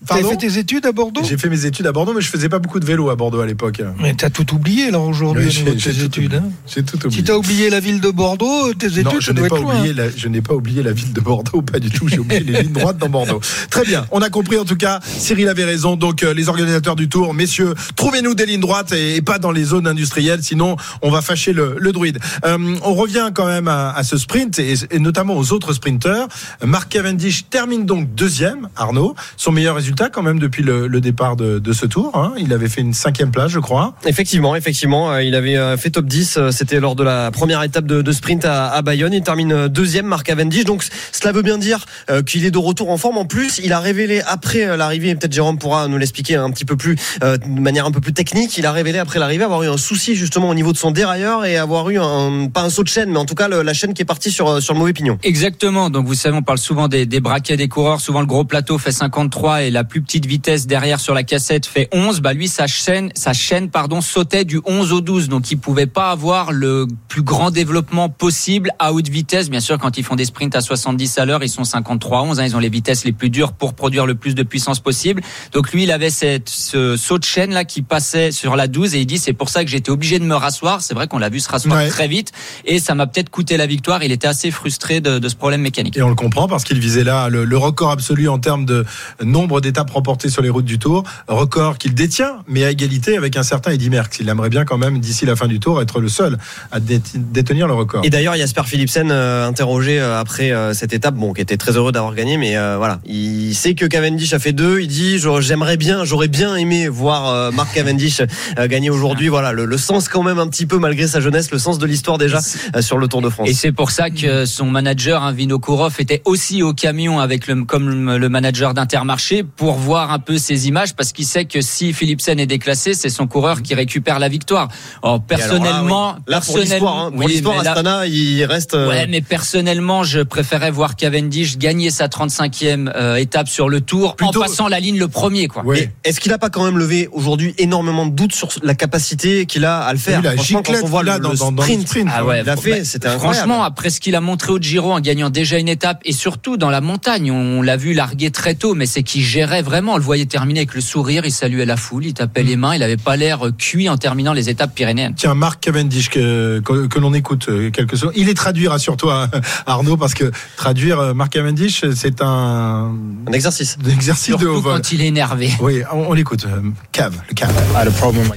[0.07, 2.49] Pardon fait tes études à Bordeaux J'ai fait mes études à Bordeaux, mais je faisais
[2.49, 3.81] pas beaucoup de vélo à Bordeaux à l'époque.
[3.99, 6.33] Mais t'as tout oublié là aujourd'hui tes tout études.
[6.33, 6.43] hein.
[6.65, 7.19] J'ai tout oublié.
[7.21, 9.93] Si t'as oublié la ville de Bordeaux, tes études, Non, je n'ai pas être oublié
[9.93, 12.07] la, je n'ai pas oublié la ville de Bordeaux, pas du tout.
[12.07, 13.41] J'ai oublié les lignes droites dans Bordeaux.
[13.69, 14.99] Très bien, on a compris en tout cas.
[15.03, 15.95] Cyril avait raison.
[15.95, 19.51] Donc euh, les organisateurs du Tour, messieurs, trouvez-nous des lignes droites et, et pas dans
[19.51, 22.17] les zones industrielles, sinon on va fâcher le, le druide.
[22.43, 26.27] Euh, on revient quand même à, à ce sprint et, et notamment aux autres sprinteurs.
[26.65, 28.67] Mark Cavendish termine donc deuxième.
[28.75, 32.11] Arnaud, son meilleur résultat quand même depuis le, le départ de, de ce Tour.
[32.15, 32.33] hein.
[32.37, 33.93] Il avait fait une cinquième place, je crois.
[34.05, 36.37] Effectivement, effectivement, euh, il avait euh, fait top 10.
[36.37, 39.13] euh, C'était lors de la première étape de, de sprint à, à Bayonne.
[39.13, 40.65] Il termine deuxième, Marc Cavendish.
[40.65, 43.17] Donc cela veut bien dire euh, qu'il est de retour en forme.
[43.17, 46.49] En plus, il a révélé après euh, l'arrivée, et peut-être Jérôme pourra nous l'expliquer un
[46.51, 48.57] petit peu plus euh, de manière un peu plus technique.
[48.57, 51.45] Il a révélé après l'arrivée avoir eu un souci justement au niveau de son dérailleur
[51.45, 53.73] et avoir eu un pas un saut de chaîne, mais en tout cas le- la
[53.73, 55.17] chaîne qui est partie sur sur le mauvais pignon.
[55.23, 55.89] Exactement.
[55.89, 57.99] Donc vous savez, on parle souvent des, des braquets des coureurs.
[58.01, 61.65] Souvent le gros plateau fait 53 et la plus petite vitesse derrière sur la cassette
[61.65, 62.21] fait 11.
[62.21, 65.29] Bah lui, sa chaîne, sa chaîne pardon, sautait du 11 au 12.
[65.29, 69.49] Donc il pouvait pas avoir le plus grand développement possible à haute vitesse.
[69.49, 72.39] Bien sûr, quand ils font des sprints à 70 à l'heure, ils sont 53 11.
[72.39, 75.21] Hein, ils ont les vitesses les plus dures pour produire le plus de puissance possible.
[75.53, 78.95] Donc lui, il avait cette, ce saut de chaîne là qui passait sur la 12
[78.95, 80.81] et il dit c'est pour ça que j'étais obligé de me rasseoir.
[80.81, 81.87] C'est vrai qu'on l'a vu se rasseoir Ouais.
[81.89, 82.31] très vite
[82.65, 84.03] et ça m'a peut-être coûté la victoire.
[84.03, 85.97] Il était assez frustré de, de ce problème mécanique.
[85.97, 88.85] Et on le comprend parce qu'il visait là le, le record absolu en termes de
[89.23, 93.37] nombre d'étapes remportées sur les routes du Tour, record qu'il détient, mais à égalité avec
[93.37, 94.17] un certain Eddy Merckx.
[94.19, 96.37] Il aimerait bien quand même d'ici la fin du Tour être le seul
[96.73, 98.01] à dé- détenir le record.
[98.03, 101.77] Et d'ailleurs, Jasper Philipsen, euh, interrogé euh, après euh, cette étape, bon, qui était très
[101.77, 104.81] heureux d'avoir gagné, mais euh, voilà, il sait que Cavendish a fait deux.
[104.81, 108.19] Il dit, j'aurais- j'aimerais bien, j'aurais bien aimé voir euh, Marc Cavendish
[108.57, 109.29] euh, gagner aujourd'hui.
[109.29, 111.85] Voilà, le, le sens quand même un petit peu malgré sa jeunesse, le sens de
[111.85, 112.39] l'histoire déjà
[112.75, 113.47] euh, sur le Tour de France.
[113.47, 117.47] Et c'est pour ça que son manager, hein, Vino Kourov, était aussi au camion avec
[117.47, 121.61] le, comme le manager d'Intermarché pour voir un peu ces images parce qu'il sait que
[121.61, 124.69] si Philipsen est déclassé, c'est son coureur qui récupère la victoire.
[125.03, 126.31] Alors, personnellement, alors là, oui.
[126.33, 127.53] Là, pour personnellement, l'histoire.
[127.59, 127.59] Hein.
[127.59, 128.73] Oui, là- Astana, il reste.
[128.73, 133.81] euh, Ouais, mais personnellement, je préférais voir Cavendish gagner sa 35e euh, étape sur le
[133.81, 135.61] Tour Plutôt- en passant la ligne le premier, quoi.
[135.63, 139.45] Mais Est-ce qu'il a pas quand même levé aujourd'hui énormément de doutes sur la capacité
[139.45, 140.17] qu'il a à le faire?
[140.21, 142.09] Oui, la Franchement, quand on voit a le, dans- le dans- dans le sprint, sprint,
[142.11, 143.37] Ah ouais, il a fait, bah, c'était incroyable.
[143.37, 146.57] Franchement, après ce qu'il a montré au Giro en gagnant déjà une étape et surtout
[146.57, 149.95] dans la montagne, on l'a vu larguer très tôt, mais c'est qu'il gérait vraiment.
[149.95, 152.75] On le voyait terminer avec le sourire, il saluait la foule, il tapait les mains,
[152.75, 155.15] il avait pas l'air euh, cuit en terminant les étapes pyrénéennes.
[155.15, 158.13] Tiens, Marc Cavendish, que, que, que l'on écoute euh, quelques secondes.
[158.15, 159.27] Il est traduit, rassure-toi,
[159.65, 162.95] Arnaud, parce que traduire euh, Marc Cavendish, c'est un,
[163.27, 163.77] un exercice.
[163.85, 164.75] un exercice de haut vol.
[164.75, 165.49] quand il est énervé.
[165.59, 166.45] Oui, on, on l'écoute.
[166.93, 167.51] Cave, le cave.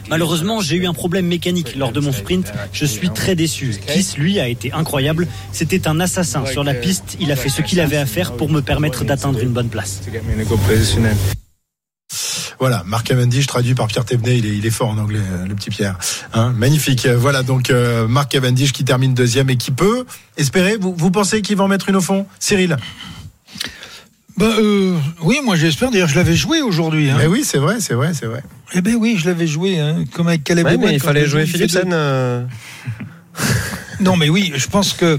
[0.09, 2.53] Malheureusement, j'ai eu un problème mécanique lors de mon sprint.
[2.73, 3.75] Je suis très déçu.
[3.87, 5.29] Kiss, lui, a été incroyable.
[5.53, 7.17] C'était un assassin sur la piste.
[7.21, 10.01] Il a fait ce qu'il avait à faire pour me permettre d'atteindre une bonne place.
[12.61, 15.47] Voilà, Marc Cavendish traduit par Pierre Thévenet, il est, il est fort en anglais, euh,
[15.47, 15.99] le petit Pierre.
[16.33, 17.07] Hein, magnifique.
[17.07, 20.05] Euh, Voilà donc euh, Marc Cavendish qui termine deuxième et qui peut
[20.37, 20.77] espérer.
[20.77, 22.77] Vous, vous pensez qu'il va en mettre une au fond, Cyril?
[24.37, 25.91] Ben, euh, oui, moi j'espère.
[25.91, 27.11] D'ailleurs, je l'avais joué aujourd'hui.
[27.11, 27.17] Hein.
[27.19, 28.43] Mais oui, c'est vrai, c'est vrai, c'est vrai.
[28.73, 31.27] Eh ben oui, je l'avais joué, hein, comme avec Caleb Ouais, Ewan, mais il fallait
[31.27, 31.91] jouer Philipsen.
[31.93, 32.45] euh,
[34.01, 35.19] Non, mais oui, je pense que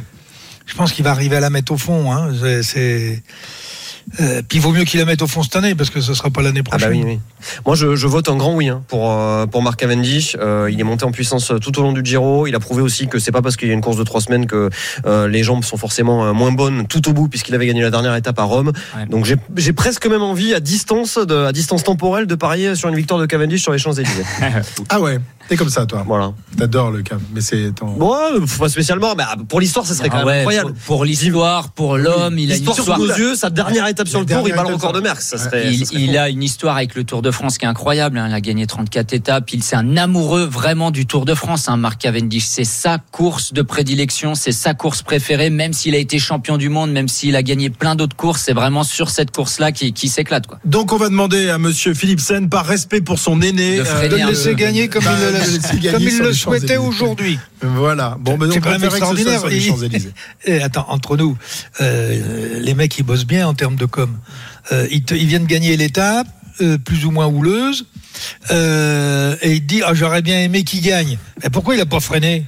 [0.65, 2.11] je pense qu'il va arriver à la mettre au fond.
[2.11, 2.31] Hein.
[2.41, 3.23] C'est- C'est
[4.19, 6.13] euh, puis il vaut mieux qu'il la mette au fond cette année parce que ce
[6.13, 6.89] sera pas l'année Ah prochaine.
[6.89, 7.19] bah oui, oui.
[7.65, 10.37] Moi, je, je vote un grand oui hein, pour euh, pour Marc Cavendish.
[10.39, 12.47] Euh, il est monté en puissance tout au long du Giro.
[12.47, 14.21] Il a prouvé aussi que c'est pas parce qu'il y a une course de trois
[14.21, 14.69] semaines que
[15.05, 17.91] euh, les jambes sont forcément euh, moins bonnes tout au bout, puisqu'il avait gagné la
[17.91, 18.71] dernière étape à Rome.
[18.97, 19.05] Ouais.
[19.07, 22.89] Donc j'ai j'ai presque même envie à distance de, à distance temporelle de parier sur
[22.89, 24.23] une victoire de Cavendish sur les Champs Élysées.
[24.89, 26.03] Ah ouais, t'es comme ça toi.
[26.05, 26.33] voilà.
[26.57, 27.87] T'adores le cave, mais c'est ton.
[27.87, 30.73] Bon, euh, pas spécialement, mais ah, pour l'histoire, ça serait quand Ah même ouais, incroyable.
[30.73, 32.99] Pour, pour l'histoire, pour l'homme, il a une L'histoire sous histoire.
[32.99, 35.21] nos yeux, sa dernière étape sur le tour, il bat le record de Merckx.
[35.21, 36.17] Ça serait, Il, ça serait il fou.
[36.17, 38.17] a une histoire avec le Tour de France qui est incroyable.
[38.17, 38.27] hein.
[38.29, 39.51] Il a gagné 34 étapes.
[39.53, 42.45] Il c'est un amoureux vraiment du Tour de France, hein, Marc Cavendish.
[42.45, 45.49] C'est sa course de prédilection, c'est sa course préférée.
[45.49, 48.53] Même s'il a été champion du monde, même s'il a gagné plein d'autres courses, c'est
[48.53, 50.47] vraiment sur cette course-là qui, qui s'éclate.
[50.47, 50.59] Quoi.
[50.65, 54.15] Donc on va demander à Monsieur Philipsen, par respect pour son aîné, De freiner De
[54.17, 57.39] le un laisser gagner comme bah, il, le- comme il le souhaitait aujourd'hui.
[57.61, 58.17] Voilà.
[58.19, 59.39] Bon, donc C'est on quand même préférait que ce soit extraordinaire.
[59.39, 60.13] sur les Et- Champs-Élysées.
[60.45, 61.37] Et attends, entre nous,
[61.81, 64.17] euh, les mecs ils bossent bien en termes de com.
[64.71, 66.27] Euh, ils, te- ils viennent gagner l'étape,
[66.61, 67.85] euh, plus ou moins houleuse,
[68.49, 71.17] et il te dit ah, j'aurais bien aimé qu'il gagne.
[71.43, 72.45] Mais pourquoi il a pas freiné?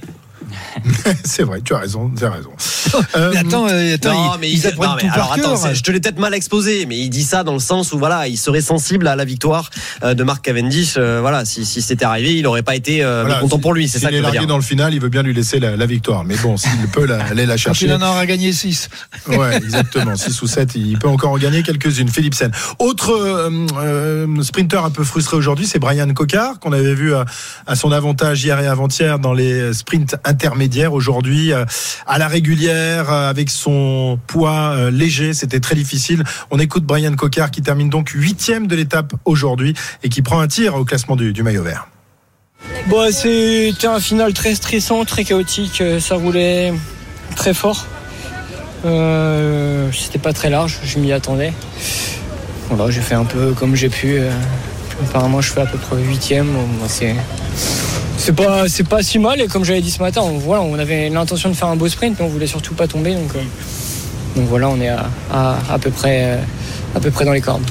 [1.24, 2.50] c'est vrai, tu as raison, tu as raison.
[3.32, 5.74] Mais attends, euh, attends, non, mais ils il- apprennent non, mais tout alors par attends,
[5.74, 8.28] je te l'ai peut-être mal exposé, mais il dit ça dans le sens où voilà,
[8.28, 9.68] il serait sensible à la victoire
[10.02, 10.94] euh, de Marc Cavendish.
[10.96, 13.74] euh, voilà, si, si c'était arrivé, il n'aurait pas été euh, Voilà, content si- pour
[13.74, 13.88] lui.
[13.88, 15.76] C'est s'il ça que est largué dans le final, il veut bien lui laisser la,
[15.76, 16.24] la victoire.
[16.24, 17.86] Mais bon, s'il peut la- aller la Quand chercher.
[17.86, 18.88] il en aura gagné 6.
[19.28, 20.16] Ouais, exactement.
[20.16, 22.08] 6 ou 7, il peut encore en gagner quelques-unes.
[22.08, 22.50] Philipsen.
[22.78, 27.24] Autre euh, euh, sprinter un peu frustré aujourd'hui, c'est Brian Cocard, qu'on avait vu à,
[27.66, 30.67] à son avantage hier et avant-hier dans les sprints intermédiaires.
[30.90, 31.64] Aujourd'hui, euh,
[32.06, 36.24] à la régulière, euh, avec son poids euh, léger, c'était très difficile.
[36.50, 40.46] On écoute Brian Cocard qui termine donc huitième de l'étape aujourd'hui et qui prend un
[40.46, 41.88] tir au classement du, maillot vert.
[42.86, 45.82] Bon, c'était un final très stressant, très chaotique.
[46.00, 46.72] Ça roulait
[47.34, 47.86] très fort.
[48.82, 51.52] C'était pas très large, je m'y attendais.
[52.68, 54.18] Voilà, j'ai fait un peu comme j'ai pu.
[55.02, 56.52] Apparemment, je fais à peu près huitième.
[56.52, 57.14] Bon, C'est
[58.28, 59.40] c'est pas c'est pas si mal.
[59.40, 61.88] Et comme j'avais dit ce matin, on, voilà, on avait l'intention de faire un beau
[61.88, 63.14] sprint, mais on voulait surtout pas tomber.
[63.14, 63.42] Donc, euh,
[64.36, 66.42] donc voilà, on est à, à, à peu près euh,
[66.94, 67.64] à peu près dans les cordes.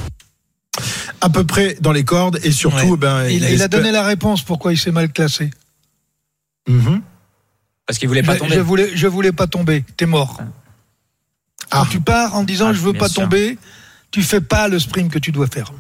[1.21, 4.41] À peu près dans les cordes et surtout, ben, Il, il a donné la réponse
[4.41, 5.51] pourquoi il s'est mal classé.
[6.67, 7.01] Mhm.
[7.85, 8.55] Parce qu'il voulait pas je, tomber.
[8.55, 9.85] je voulais, je voulais pas tomber.
[9.95, 10.39] T'es mort.
[11.69, 13.21] Quand tu pars en disant Ah, je veux pas sûr.
[13.23, 13.59] tomber,
[14.09, 15.71] tu fais pas le sprint que tu dois faire.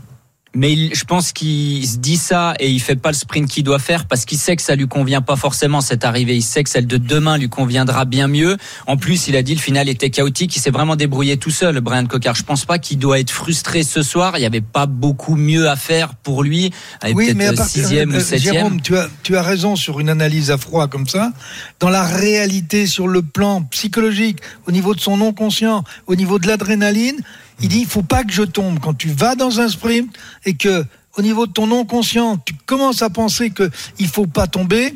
[0.57, 3.63] Mais il- je pense qu'il se dit ça et il fait pas le sprint qu'il
[3.63, 6.35] doit faire parce qu'il sait que ça lui convient pas forcément cette arrivée.
[6.35, 8.57] Il sait que celle de demain lui conviendra bien mieux.
[8.87, 10.55] En plus, il a dit le final était chaotique.
[10.55, 12.33] Il s'est vraiment débrouillé tout seul, Brian Cocard.
[12.33, 14.33] Je pense pas qu'il doit être frustré ce soir.
[14.37, 16.71] Il y avait pas beaucoup mieux à faire pour lui.
[17.07, 18.53] Il Oui, mais à partir- sixième ou septième.
[18.55, 21.31] Jérôme, tu as, tu as raison sur une analyse à froid comme ça.
[21.79, 26.39] Dans la réalité, sur le plan psychologique, au niveau de son non conscient, au niveau
[26.39, 27.17] de l'adrénaline,
[27.61, 28.79] il dit il faut pas que je tombe.
[28.79, 30.09] Quand tu vas dans un sprint
[30.45, 30.85] et que
[31.17, 34.93] au niveau de ton non conscient, tu commences à penser que il faut pas tomber.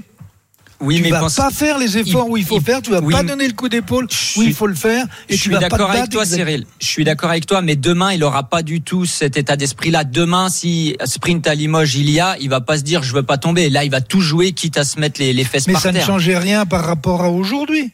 [0.84, 2.90] Oui, tu mais vas pas faire les efforts il- où il faut il- faire, tu
[2.90, 5.44] vas oui, pas mais- donner le coup d'épaule où il faut le faire, et je
[5.44, 6.66] tu suis d'accord avec toi, Cyril.
[6.80, 10.04] Je suis d'accord avec toi, mais demain, il aura pas du tout cet état d'esprit-là.
[10.06, 13.22] Demain, si sprint à Limoges il y a, il va pas se dire je veux
[13.22, 13.70] pas tomber.
[13.70, 15.92] Là, il va tout jouer, quitte à se mettre les, les fesses Mais par ça
[15.92, 16.08] ne terre.
[16.08, 17.92] changeait rien par rapport à aujourd'hui.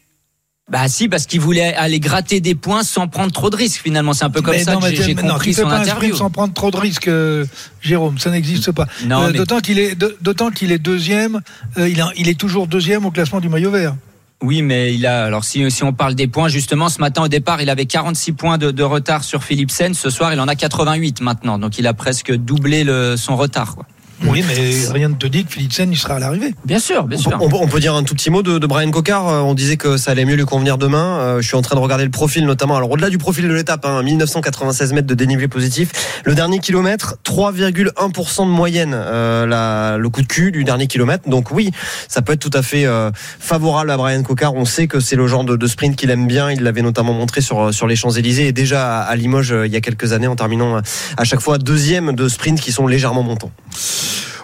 [0.69, 3.81] Bah si, parce qu'il voulait aller gratter des points sans prendre trop de risques.
[3.81, 5.77] Finalement, c'est un peu comme Mais ça non, que j'ai non, compris fais son pas
[5.79, 6.13] interview.
[6.13, 7.45] sans prendre trop de risques, euh,
[7.81, 8.85] Jérôme, ça n'existe pas.
[9.05, 11.39] Non, Euh, mais- D'autant qu'il est, d'autant qu'il est deuxième,
[11.77, 13.95] euh, il, a- il est toujours deuxième au classement du maillot vert.
[14.43, 15.23] Oui, mais il a.
[15.23, 18.33] Alors, si, si on parle des points, justement, ce matin au départ, il avait 46
[18.33, 19.93] points de, de retard sur Philipsen.
[19.93, 21.57] Ce soir, il en a 88 maintenant.
[21.57, 23.73] Donc, il a presque doublé le, son retard.
[23.75, 23.85] Quoi.
[24.25, 26.55] Oui, mais rien ne te dit que Philipsen il sera à l'arrivée.
[26.65, 27.37] Bien sûr, bien sûr.
[27.39, 29.27] On, peut- on peut dire un tout petit mot de, de Brian Cocard.
[29.27, 31.19] Euh, On disait que ça allait mieux lui convenir demain.
[31.19, 32.75] Euh, je suis en train de regarder le profil, notamment.
[32.75, 35.91] Alors, au-delà du profil de l'étape, hein, 1996 mètres de dénivelé positif.
[36.25, 41.29] Le dernier kilomètre, 3,1% de moyenne, euh, la, le coup de cul du dernier kilomètre.
[41.29, 41.71] Donc oui,
[42.07, 44.55] ça peut être tout à fait euh, favorable à Brian Cocard.
[44.55, 46.51] On sait que c'est le genre de, de sprint qu'il aime bien.
[46.51, 49.73] Il l'avait notamment montré sur, sur les Champs-Élysées et déjà à, à Limoges euh, il
[49.73, 50.81] y a quelques années en terminant
[51.17, 53.51] à chaque fois deuxième de sprints qui sont légèrement montants.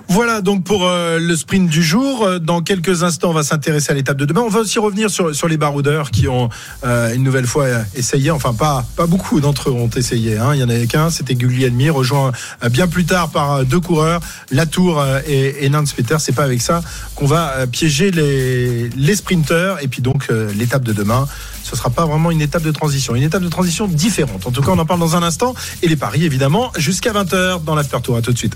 [0.10, 2.24] Voilà donc pour euh, le sprint du jour.
[2.24, 4.42] Euh, Dans quelques instants, on va s'intéresser à l'étape de demain.
[4.42, 6.50] On va aussi revenir sur, sur les baroudeurs qui ont
[6.84, 8.30] euh, une nouvelle fois euh, essayé.
[8.30, 10.38] Enfin, pas, pas beaucoup d'entre eux ont essayé.
[10.38, 10.54] Hein.
[10.54, 12.32] Il y en avait qu'un, c'était Guglielmi, rejoint
[12.64, 14.20] euh, bien plus tard par deux coureurs,
[14.52, 16.18] Latour et, et Nance Peter.
[16.20, 16.82] C'est pas avec ça
[17.16, 19.82] qu'on va piéger les, les sprinteurs.
[19.82, 21.28] Et puis donc euh, l'étape de demain.
[21.64, 24.46] Ce sera pas vraiment une étape de transition, une étape de transition différente.
[24.46, 25.56] En tout cas, on en parle dans un instant.
[25.82, 28.18] Et les paris, évidemment, jusqu'à 20h dans l'after tour.
[28.18, 28.56] À tout de suite.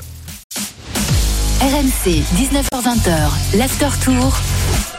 [1.60, 4.40] RMC, 19h20h, l'after tour.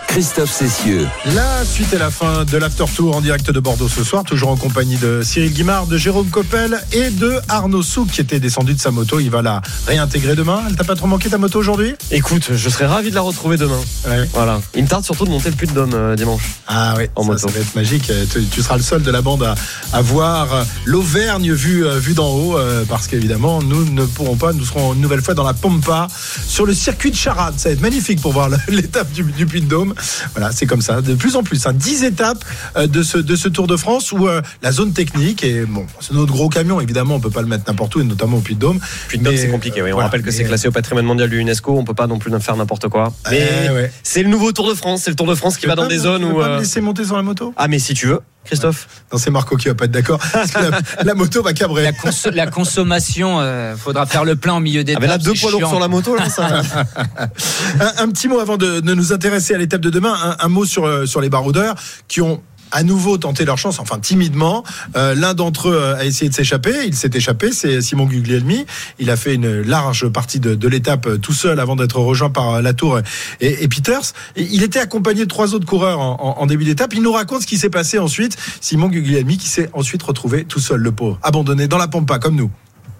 [0.09, 1.07] Christophe Cessieux.
[1.35, 4.49] La suite et la fin de l'After Tour en direct de Bordeaux ce soir, toujours
[4.49, 8.75] en compagnie de Cyril Guimard, de Jérôme Coppel et de Arnaud Souk qui était descendu
[8.75, 9.21] de sa moto.
[9.21, 10.63] Il va la réintégrer demain.
[10.69, 11.95] Elle t'a pas trop manqué ta moto aujourd'hui?
[12.11, 13.79] Écoute, je serais ravi de la retrouver demain.
[14.33, 14.61] Voilà.
[14.75, 16.43] Il me tarde surtout de monter le puy de Dôme euh, dimanche.
[16.67, 17.47] Ah oui, en ça, moto.
[17.47, 18.11] ça va être magique.
[18.33, 19.55] Tu, tu seras le seul de la bande à,
[19.93, 24.37] à voir euh, l'Auvergne vue, euh, vue d'en haut, euh, parce qu'évidemment, nous ne pourrons
[24.37, 24.53] pas.
[24.53, 26.09] Nous serons une nouvelle fois dans la Pampa,
[26.47, 27.55] sur le circuit de Charade.
[27.59, 29.95] Ça va être magnifique pour voir l'étape du, du Puy de Dôme.
[30.35, 31.67] Voilà, c'est comme ça, de plus en plus.
[31.67, 32.45] Hein, 10 étapes
[32.77, 35.87] euh, de ce, de ce Tour de France où euh, la zone technique, et bon,
[36.01, 38.41] c'est notre gros camion, évidemment, on peut pas le mettre n'importe où, et notamment au
[38.41, 38.81] Puy de Dôme.
[39.09, 39.83] Puy de Dôme, Mais, c'est compliqué.
[39.83, 39.91] Oui.
[39.91, 41.77] On voilà, rappelle que c'est mais- classé au patrimoine mondial de l'UNESCO.
[41.79, 43.13] On peut pas non plus faire n'importe quoi.
[43.31, 43.93] Mais Eh ouais.
[44.03, 45.03] c'est le nouveau Tour de France.
[45.05, 46.39] C'est le Tour de France qui Tu va dans pas des zones tu où.
[46.41, 47.53] pas me euh, laisser monter sur la moto?
[47.57, 48.89] Ah, mais si tu veux, Christophe.
[49.13, 50.19] Non, c'est Marco qui va pas être d'accord.
[50.55, 51.83] La, la moto va cabrer.
[51.85, 55.19] La, conso- la consommation, euh, faudra faire le plein au milieu des Ah, mais là,
[55.19, 56.47] deux poids lourds sur la moto, là, ça.
[57.81, 60.49] un, un petit mot avant de, de nous intéresser à l'étape de demain, un, un
[60.49, 61.75] mot sur, euh, sur les baroudeurs
[62.09, 62.43] qui ont
[62.73, 64.65] à nouveau tenté leur chance, enfin timidement.
[64.97, 66.73] Euh, L'un d'entre eux euh, a essayé de s'échapper.
[66.87, 68.67] Il s'est échappé, c'est Simon Guglielmi.
[68.99, 72.61] Il a fait une large partie de, l'étape euh, tout seul avant d'être rejoint par
[72.63, 73.01] Latour
[73.41, 74.13] et, et Peters.
[74.37, 76.95] Et il était accompagné de trois autres coureurs en, début d'étape.
[76.95, 78.37] Il nous raconte ce qui s'est passé ensuite.
[78.61, 82.37] Simon Guglielmi qui s'est ensuite retrouvé tout seul, le pauvre, abandonné dans la pampa comme
[82.37, 82.51] nous.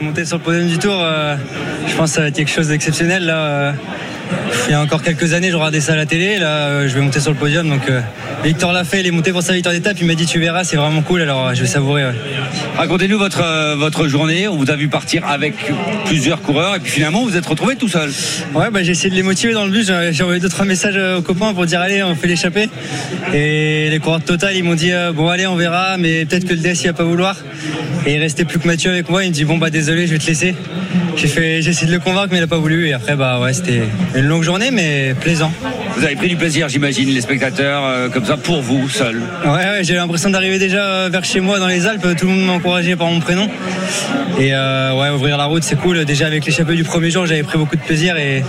[0.01, 0.93] Monter sur le podium du tour,
[1.87, 3.25] je pense que ça va être quelque chose d'exceptionnel.
[3.25, 3.75] Là,
[4.69, 6.39] il y a encore quelques années, je regardais ça à la télé.
[6.39, 7.69] Là, euh, je vais monter sur le podium.
[7.69, 8.01] Donc, euh,
[8.45, 9.97] Victor l'a fait, il est monté pour sa victoire d'étape.
[10.01, 11.23] Il m'a dit Tu verras, c'est vraiment cool.
[11.23, 12.05] Alors, euh, je vais savourer.
[12.05, 12.15] ouais.
[12.77, 14.47] Racontez-nous votre, euh, votre journée.
[14.47, 15.55] On vous a vu partir avec
[16.05, 18.11] plusieurs coureurs et puis finalement vous êtes retrouvé tout seul.
[18.55, 19.91] Ouais, bah, j'ai essayé de les motiver dans le bus.
[20.13, 22.69] J'ai envoyé deux trois messages aux copains pour dire allez, on fait l'échappée.
[23.35, 26.45] Et les coureurs de Total, ils m'ont dit euh, bon allez, on verra, mais peut-être
[26.45, 27.37] que le DS il va pas vouloir.
[28.07, 29.25] Et il restait plus que Mathieu avec moi.
[29.25, 30.55] Il me dit bon bah désolé, je vais te laisser.
[31.21, 32.87] J'ai fait, j'ai essayé de le convaincre, mais il a pas voulu.
[32.87, 33.83] Et après bah ouais, c'était
[34.15, 35.53] une longue journée, mais plaisant.
[35.97, 39.21] Vous avez pris du plaisir, j'imagine, les spectateurs, euh, comme ça, pour vous, seul.
[39.45, 42.07] Ouais, ouais, j'ai l'impression d'arriver déjà euh, vers chez moi dans les Alpes.
[42.17, 43.49] Tout le monde m'encourageait par mon prénom.
[44.39, 46.05] Et euh, ouais, ouvrir la route, c'est cool.
[46.05, 48.17] Déjà avec l'échappée du premier jour, j'avais pris beaucoup de plaisir.
[48.17, 48.45] Et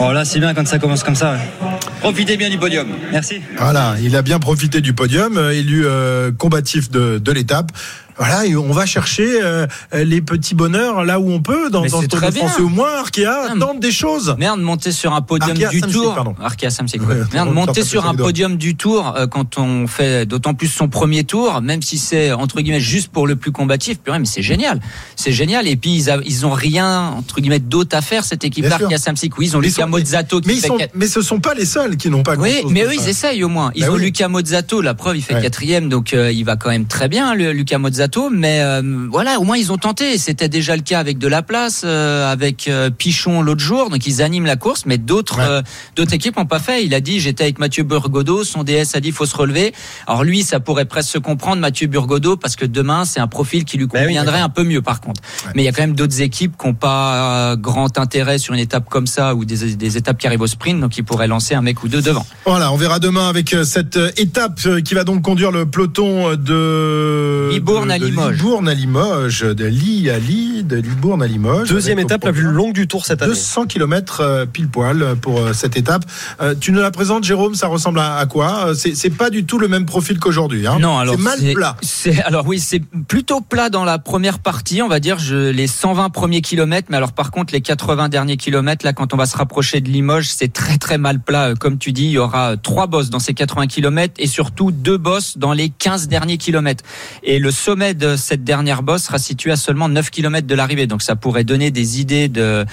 [0.00, 1.34] oh, là, c'est bien quand ça commence comme ça.
[1.34, 1.68] ouais.
[2.00, 2.88] Profitez bien du podium.
[3.12, 3.40] Merci.
[3.58, 7.70] Voilà, il a bien profité du podium, euh, élu euh, combatif de, de l'étape.
[8.18, 12.02] Voilà, et on va chercher euh, les petits bonheurs là où on peut dans, dans
[12.02, 12.28] de très.
[12.38, 14.34] Et au moins, Arkea tente des choses.
[14.38, 16.14] Merde, monter sur un podium Arkea du tour.
[16.14, 16.34] pardon.
[16.42, 16.98] Arkea Ouais,
[17.30, 20.88] on Merde, monter sur un podium du tour euh, quand on fait d'autant plus son
[20.88, 24.42] premier tour, même si c'est entre guillemets juste pour le plus combatif, purée, mais c'est
[24.42, 24.80] génial.
[25.16, 25.66] C'est génial.
[25.68, 28.64] Et puis ils, a- ils ont rien entre guillemets d'autre à faire cette équipe.
[28.66, 29.38] Arkea Samsic.
[29.38, 31.22] Oui, ils ont Mais Luca ils sont- Mozzato qui Mais, ils fait sont, mais ce
[31.22, 33.70] sont pas les seuls qui n'ont pas oui, mais eux, ils essayent au moins.
[33.74, 34.02] Ils Bah ont oui.
[34.02, 37.34] Luca Mozzato, la preuve, il fait quatrième, donc euh, il va quand même très bien,
[37.34, 38.07] le, Luca Mozzato.
[38.30, 40.18] Mais euh, voilà, au moins ils ont tenté.
[40.18, 44.06] C'était déjà le cas avec de la place, euh, avec euh, Pichon l'autre jour, donc
[44.06, 44.84] ils animent la course.
[44.86, 45.62] Mais d'autres,
[45.96, 46.84] d'autres équipes n'ont pas fait.
[46.84, 49.72] Il a dit, j'étais avec Mathieu Burgodo, son DS a dit, faut se relever.
[50.06, 53.64] Alors lui, ça pourrait presque se comprendre, Mathieu Burgodo, parce que demain, c'est un profil
[53.64, 55.20] qui lui Bah conviendrait un peu mieux, par contre.
[55.54, 58.60] Mais il y a quand même d'autres équipes qui n'ont pas grand intérêt sur une
[58.60, 61.54] étape comme ça ou des, des étapes qui arrivent au sprint, donc ils pourraient lancer
[61.54, 62.26] un mec ou deux devant.
[62.44, 67.97] Voilà, on verra demain avec cette étape qui va donc conduire le peloton de Libourne
[67.97, 68.36] de à à de Limoges.
[68.36, 71.68] Libourne à Limoges, de Li à Li, de Libourne à Limoges.
[71.68, 73.32] Deuxième étape la plus longue du tour cette année.
[73.32, 76.04] 200 km pile poil pour euh, cette étape.
[76.40, 78.68] Euh, tu nous la présentes, Jérôme, ça ressemble à, à quoi?
[78.68, 80.66] Euh, C'est pas du tout le même profil qu'aujourd'hui.
[80.66, 80.78] Hein.
[80.80, 81.76] Non, alors c'est mal c'est- plat.
[82.24, 86.10] Alors oui, c'est plutôt plat dans la première partie, on va dire je, les 120
[86.10, 89.36] premiers kilomètres, mais alors par contre les 80 derniers kilomètres là, quand on va se
[89.36, 91.48] rapprocher de Limoges, c'est très très mal plat.
[91.50, 94.26] Euh, Comme tu dis, il y aura euh, trois bosses dans ces 80 kilomètres et
[94.26, 96.84] surtout deux bosses dans les 15 derniers kilomètres.
[97.22, 100.86] Et le sommet de cette dernière bosse sera situé à seulement 9 kilomètres de l'arrivée,
[100.86, 102.64] donc ça pourrait donner des idées de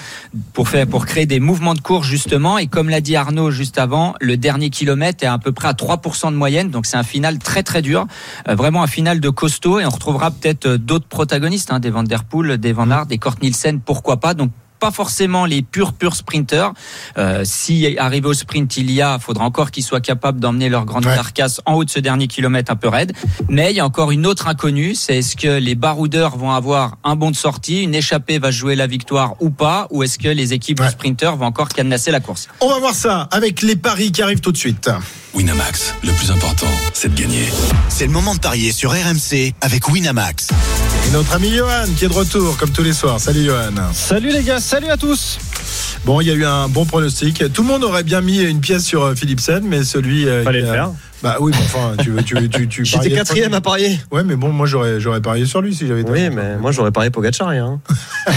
[0.52, 2.58] pour faire pour créer des mouvements de course justement.
[2.58, 5.72] Et comme l'a dit Arnaud juste avant, le dernier kilomètre est à peu près à
[5.72, 8.06] 3% de moyenne, donc c'est un final très très dur,
[8.48, 9.80] Euh, vraiment un final de costaud.
[9.80, 13.06] Et on retrouvera peut-être euh, d'autres protagonistes, hein, des Van der Poel, des Van Aert,
[13.06, 14.34] des Kort Nielsen, pourquoi pas.
[14.34, 16.72] Donc pas forcément les purs purs sprinters.
[17.18, 20.84] Euh, si arrivé au sprint il y a, faudra encore qu'ils soient capables d'emmener leur
[20.84, 23.12] grande carcasse en haut de ce dernier kilomètre un peu raide.
[23.48, 26.98] Mais il y a encore une autre inconnue, c'est est-ce que les baroudeurs vont avoir
[27.04, 30.28] un bon de sortie, une échappée va jouer la victoire ou pas, ou est-ce que
[30.28, 32.48] les équipes de sprinters vont encore cadenasser la course?
[32.60, 34.90] On va voir ça avec les paris qui arrivent tout de suite.
[35.36, 37.44] Winamax, le plus important, c'est de gagner.
[37.90, 40.48] C'est le moment de parier sur RMC avec Winamax.
[41.06, 43.20] Et notre ami Johan qui est de retour comme tous les soirs.
[43.20, 43.70] Salut Johan.
[43.92, 45.36] Salut les gars, salut à tous.
[46.06, 47.52] Bon, il y a eu un bon pronostic.
[47.52, 50.26] Tout le monde aurait bien mis une pièce sur euh, Philipsen, mais celui.
[50.26, 50.90] euh, Fallait qui le a- faire.
[51.22, 53.98] Bah oui, mais enfin, tu veux, tu tu, tu J'étais quatrième à parier.
[54.12, 56.02] Ouais, mais bon, moi j'aurais, j'aurais parié sur lui si j'avais.
[56.02, 57.48] été Oui, mais moi j'aurais parié Pogacar.
[57.48, 57.80] Hein.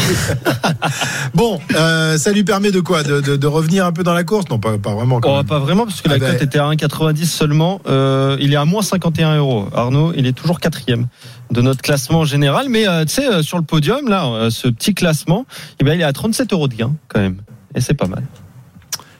[1.33, 3.03] Bon, euh, ça lui permet de quoi?
[3.03, 4.45] De, de, de revenir un peu dans la course?
[4.49, 5.19] Non, pas, pas vraiment.
[5.19, 5.45] Quand Oh, même.
[5.45, 7.81] pas vraiment, parce que Ah la ben- cote était à 1,90 seulement.
[7.87, 9.67] Euh, il est à moins 51 euros.
[9.73, 11.07] Arnaud, il est toujours quatrième
[11.51, 12.67] de notre classement général.
[12.69, 15.45] Mais euh, tu sais, euh, sur le podium, là, euh, ce petit classement,
[15.79, 17.37] eh ben, il est à 37 euros de gain, quand même.
[17.75, 18.23] Et c'est pas mal.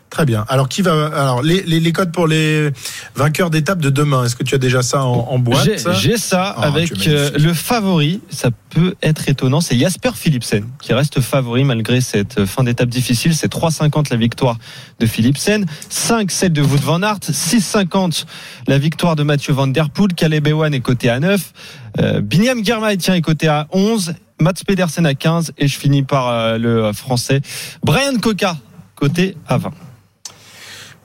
[0.10, 0.43] Très bien.
[0.49, 2.72] Alors, qui va Alors, les, les, les codes pour les
[3.16, 4.26] vainqueurs d'étape de demain.
[4.26, 7.30] Est-ce que tu as déjà ça en, en boîte J'ai j'ai ça Oh, avec euh,
[7.38, 8.22] le favori.
[8.30, 9.62] Ça peut être étonnant.
[9.62, 13.36] C'est Jasper Philipsen qui reste favori malgré cette fin d'étape difficile.
[13.36, 14.57] C'est 3,50 la victoire
[14.99, 18.26] de Philipsen, 5 celle de Wout van Aert, 6,50
[18.68, 20.14] la victoire de Mathieu Van Der Poel.
[20.14, 21.53] Caleb Ewan est coté à 9.
[21.99, 22.62] Euh, Binyam
[22.97, 24.14] tiens est coté à 11.
[24.41, 27.41] Mats Pedersen à 15 et je finis par euh, le euh, français
[27.84, 28.57] Brian Coca
[28.95, 29.72] coté à 20.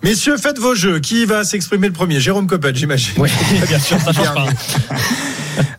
[0.04, 0.98] Messieurs, faites vos jeux.
[0.98, 2.20] Qui va s'exprimer le premier?
[2.20, 3.14] Jérôme Coppel, j'imagine.
[3.16, 3.30] Oui,
[3.66, 4.46] bien sûr, ça change pas.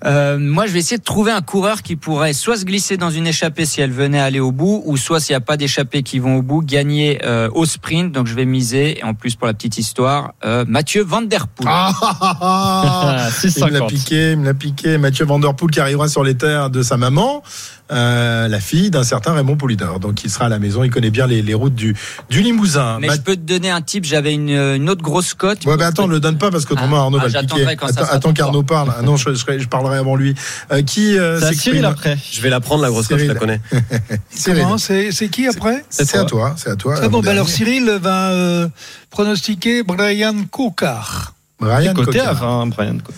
[0.05, 3.11] Euh, moi, je vais essayer de trouver un coureur qui pourrait soit se glisser dans
[3.11, 6.01] une échappée si elle venait aller au bout, ou soit s'il n'y a pas d'échappée
[6.01, 8.11] qui vont au bout, gagner euh, au sprint.
[8.11, 8.99] Donc, je vais miser.
[8.99, 11.67] Et en plus, pour la petite histoire, euh, Mathieu Van Der Poel.
[11.69, 13.29] Ah, ah, ah, ah.
[13.43, 13.87] il me l'a 6,50.
[13.87, 14.97] piqué, il me l'a piqué.
[14.97, 17.43] Mathieu Van Der Poel qui arrivera sur les terres de sa maman,
[17.91, 19.99] euh, la fille d'un certain Raymond Poulidor.
[19.99, 21.95] Donc il sera à la maison, il connaît bien les, les routes du,
[22.29, 22.97] du Limousin.
[22.99, 24.05] Mais Ma- je peux te donner un type.
[24.05, 25.65] J'avais une, une autre grosse cote.
[25.65, 27.63] Ouais, bah attends, ne le donne pas parce qu'autrement Ah, Arnaud ah, va le j'attendrai
[27.65, 27.75] piquer.
[27.77, 28.91] quand ça Attends, qu'Arnaud parle.
[28.97, 30.33] Ah non, je, je, serai- je parlerai avant lui.
[30.71, 32.17] Euh, qui euh, C'est Cyril après.
[32.31, 33.61] Je vais la prendre la grosse cote, je la connais.
[34.29, 36.95] C'est qui après C'est à toi, c'est à toi.
[36.95, 37.49] Très bon, bah alors.
[37.49, 38.67] Cyril va euh,
[39.09, 41.33] pronostiquer Brian Cocard.
[41.59, 42.29] Brian Coté Coca.
[42.29, 43.17] à 20, Brian Coca.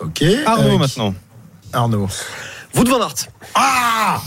[0.00, 0.24] Ok.
[0.46, 1.14] Arnaud maintenant.
[1.72, 2.08] Arnaud.
[2.76, 3.14] Wout van Aert.
[3.54, 4.20] Ah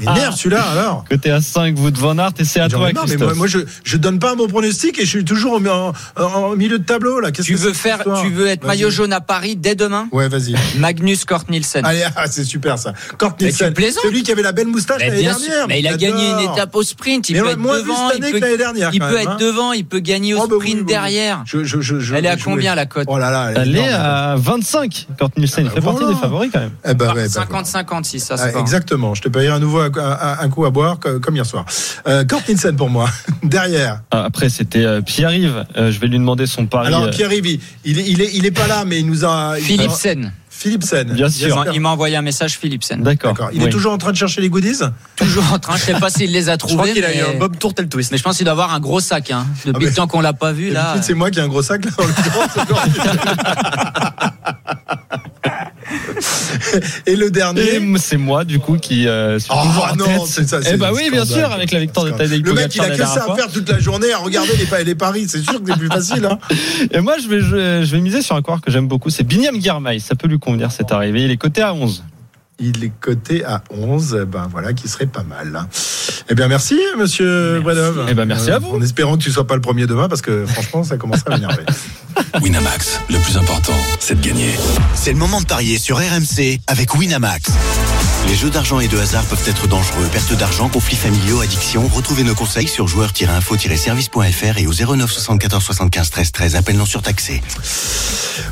[0.00, 1.04] Énerve celui-là alors.
[1.08, 3.28] Côté à 5, Wout van Aert et c'est à toi, mais non, mais Christophe.
[3.28, 5.92] moi, moi, je, je donne pas un bon pronostic et je suis toujours au, en,
[6.16, 7.30] en milieu de tableau là.
[7.30, 10.54] Tu que veux faire, tu veux être maillot jaune à Paris dès demain Ouais, vas-y.
[10.78, 11.84] Magnus Kort Nielsen.
[11.84, 12.92] Allez, ah, c'est super ça.
[13.18, 15.68] Kort Mais Nielsen, celui qui avait la belle moustache Mais l'année dernière.
[15.68, 17.28] mais il a gagné une étape au sprint.
[17.28, 18.08] Il Mais peut être devant.
[18.10, 19.36] cette année il peut, dernière, il quand peut même, être hein.
[19.40, 19.72] devant.
[19.72, 20.86] Il peut gagner au Oh, bah sprint oui, oui.
[20.86, 21.42] derrière.
[21.46, 23.88] Je, je, je, je- Elle est à combien la cote Oh là là, Elle est
[23.88, 25.06] à 25.
[25.18, 26.14] Kurt Nielsen, il fait partie voilà.
[26.14, 26.72] des favoris quand même.
[27.66, 29.80] Eh ben, ouais, bah, 50-50 si ça se Ah, exactement, je te payerai à nouveau
[29.80, 31.64] un, un- un coup à boire co- comme hier soir.
[32.06, 33.08] Euh, Kort Nielsen pour moi,
[33.42, 34.00] derrière.
[34.10, 35.64] Ah, Après, c'était euh, Pierre-Yves.
[35.76, 36.86] Euh, je vais lui demander son pari.
[36.88, 39.24] Alors euh, Pierre-Yves, il, il, est- il est, il est pas là, mais il nous
[39.24, 39.54] a...
[39.58, 40.32] il- Philipsen.
[40.56, 41.12] Philipsen.
[41.12, 41.64] Bien sûr.
[41.74, 43.02] Il m'a envoyé un message Philipsen.
[43.02, 43.32] D'accord.
[43.32, 43.50] D'accord.
[43.52, 43.66] Il Oui.
[43.66, 44.78] est toujours en train de chercher les goodies
[45.16, 45.76] Toujours en train.
[45.76, 46.76] Je sais pas s'il les a Je trouvés.
[46.76, 48.12] crois qu'il a eu un Bob Tourtel twist.
[48.12, 49.30] mais je pense qu'il doit avoir un gros sac.
[49.32, 49.46] Hein.
[49.66, 50.94] Depuis Ah, mais- le temps qu'on l'a pas vu là.
[51.02, 51.90] C'est moi qui ai un gros sac là.
[57.06, 57.80] Et le dernier.
[57.98, 59.56] C'est moi, du coup, qui euh, suis Oh
[59.92, 60.46] en non, tête.
[60.48, 60.58] ça.
[60.72, 62.96] Eh bah oui, bien sûr, avec la victoire de Tadej Le mec, il a que
[63.04, 65.26] ça à faire toute la journée à regarder les, pa- les paris.
[65.28, 66.24] C'est sûr que c'est plus facile.
[66.30, 66.38] Hein.
[66.92, 69.10] Et moi, je vais, je, je vais miser sur un coureur que j'aime beaucoup.
[69.10, 69.98] C'est Binyam Girmay.
[69.98, 71.24] Ça peut lui convenir cette arrivée.
[71.24, 72.04] Il est coté à 11.
[72.58, 74.20] Il est coté à 11.
[74.22, 75.66] Eh Ben voilà, qui serait pas mal.
[76.28, 78.06] Eh bien, merci, monsieur Bredov.
[78.08, 78.70] Eh ben, merci à vous.
[78.70, 81.30] En espérant que tu sois pas le premier demain, parce que franchement, ça commence à
[81.30, 81.64] m'énerver.
[82.42, 84.54] Winamax, le plus important, c'est de gagner.
[84.94, 87.50] C'est le moment de parier sur RMC avec Winamax.
[88.28, 90.06] Les jeux d'argent et de hasard peuvent être dangereux.
[90.10, 91.86] Perte d'argent, conflits familiaux, addiction.
[91.88, 96.56] Retrouvez nos conseils sur joueurs-info-service.fr et au 09 74 75 13 13.
[96.56, 97.42] Appel non surtaxé.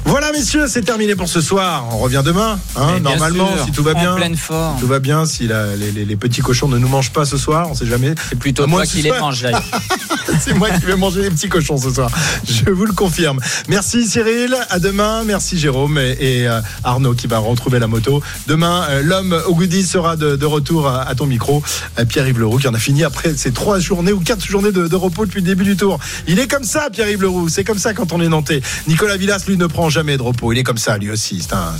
[0.04, 1.86] Voilà, messieurs, c'est terminé pour ce soir.
[1.90, 4.14] On revient demain, hein, normalement, sûr, si tout va en bien.
[4.14, 4.78] pleine forme.
[4.78, 7.36] Tout va bien, si la- les, les- les petits cochons ne nous mangent pas ce
[7.36, 8.14] soir, on sait jamais.
[8.28, 9.10] C'est plutôt que qui les
[9.50, 9.62] là.
[10.40, 12.10] C'est moi qui vais manger les petits cochons ce soir.
[12.48, 13.40] Je vous le confirme.
[13.68, 14.56] Merci Cyril.
[14.70, 15.24] À demain.
[15.24, 18.22] Merci Jérôme et, et, euh, Arnaud qui va retrouver la moto.
[18.46, 21.62] Demain, euh, l'homme au goodies sera de, de retour à, à ton micro.
[21.98, 24.88] Euh, Pierre-Yves Leroux qui en a fini après ces trois journées ou quatre journées de,
[24.88, 25.98] de repos depuis le début du tour.
[26.26, 27.48] Il est comme ça, Pierre-Yves Leroux.
[27.48, 28.60] C'est comme ça quand on est nantais.
[28.88, 30.52] Nicolas Villas, lui, ne prend jamais de repos.
[30.52, 31.40] Il est comme ça, lui aussi.
[31.40, 31.72] C'est un,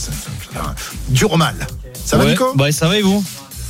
[1.09, 1.55] dur mal.
[2.05, 2.31] Ça va, Ouais.
[2.31, 2.55] Nico?
[2.55, 3.25] Bah ça va et vous?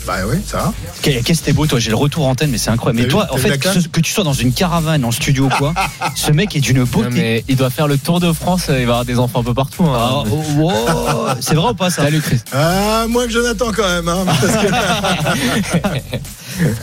[0.07, 0.73] Bah oui, ça va.
[1.03, 3.03] Qu'est- Qu'est-ce que t'es beau toi, j'ai le retour antenne mais c'est incroyable.
[3.03, 5.75] Mais toi en fait que, tu sois dans une caravane en studio ou quoi,
[6.15, 7.09] ce mec est d'une beauté.
[7.11, 9.55] mais il doit faire le tour de France, il va avoir des enfants un peu
[9.55, 9.85] partout.
[9.85, 9.95] hein.
[9.97, 12.41] Ah, oh, oh, c'est vrai ou pas ça Salut Chris.
[12.53, 14.09] Ah, moins que Jonathan quand même.
[14.09, 15.89] hein, parce que-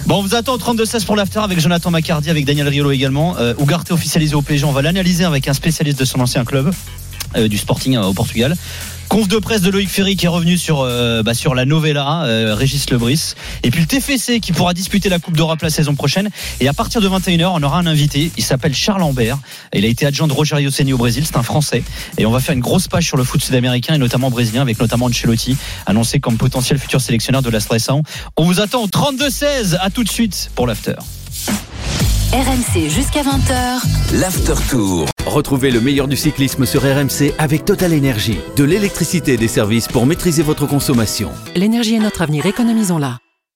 [0.07, 3.35] Bon, on vous attend au 32-16 pour l'after avec Jonathan Macardy, avec Daniel Riolo également.
[3.37, 6.67] Euh, Ugarte officialisé au PSG, on va l'analyser avec un spécialiste de son ancien club,
[6.67, 6.71] euh,
[7.35, 8.55] du Sporting euh, au Portugal.
[9.09, 12.25] Conf de presse de Loïc Ferry qui est revenu sur, euh, bah, sur la Novella,
[12.25, 13.33] euh, Régis Lebris.
[13.63, 16.29] Et puis le TFC qui pourra disputer la Coupe d'Europe la saison prochaine.
[16.59, 18.31] Et à partir de 21h, on aura un invité.
[18.37, 19.39] Il s'appelle Charles Lambert.
[19.73, 21.23] Il a été adjoint de Rogerio Ceni au Brésil.
[21.25, 21.83] C'est un Français.
[22.19, 24.79] Et on va faire une grosse page sur le foot sud-américain et notamment brésilien avec
[24.79, 25.57] notamment Ancelotti,
[25.87, 28.03] annoncé comme potentiel futur sélectionneur de la Stressant.
[28.37, 29.77] On vous attend au 32-16.
[29.81, 30.95] À tout de suite pour l'after.
[32.31, 34.19] RMC jusqu'à 20h.
[34.21, 35.07] L'After Tour.
[35.25, 38.37] Retrouvez le meilleur du cyclisme sur RMC avec Total Énergie.
[38.55, 41.31] De l'électricité et des services pour maîtriser votre consommation.
[41.55, 43.17] L'énergie est notre avenir, économisons-la.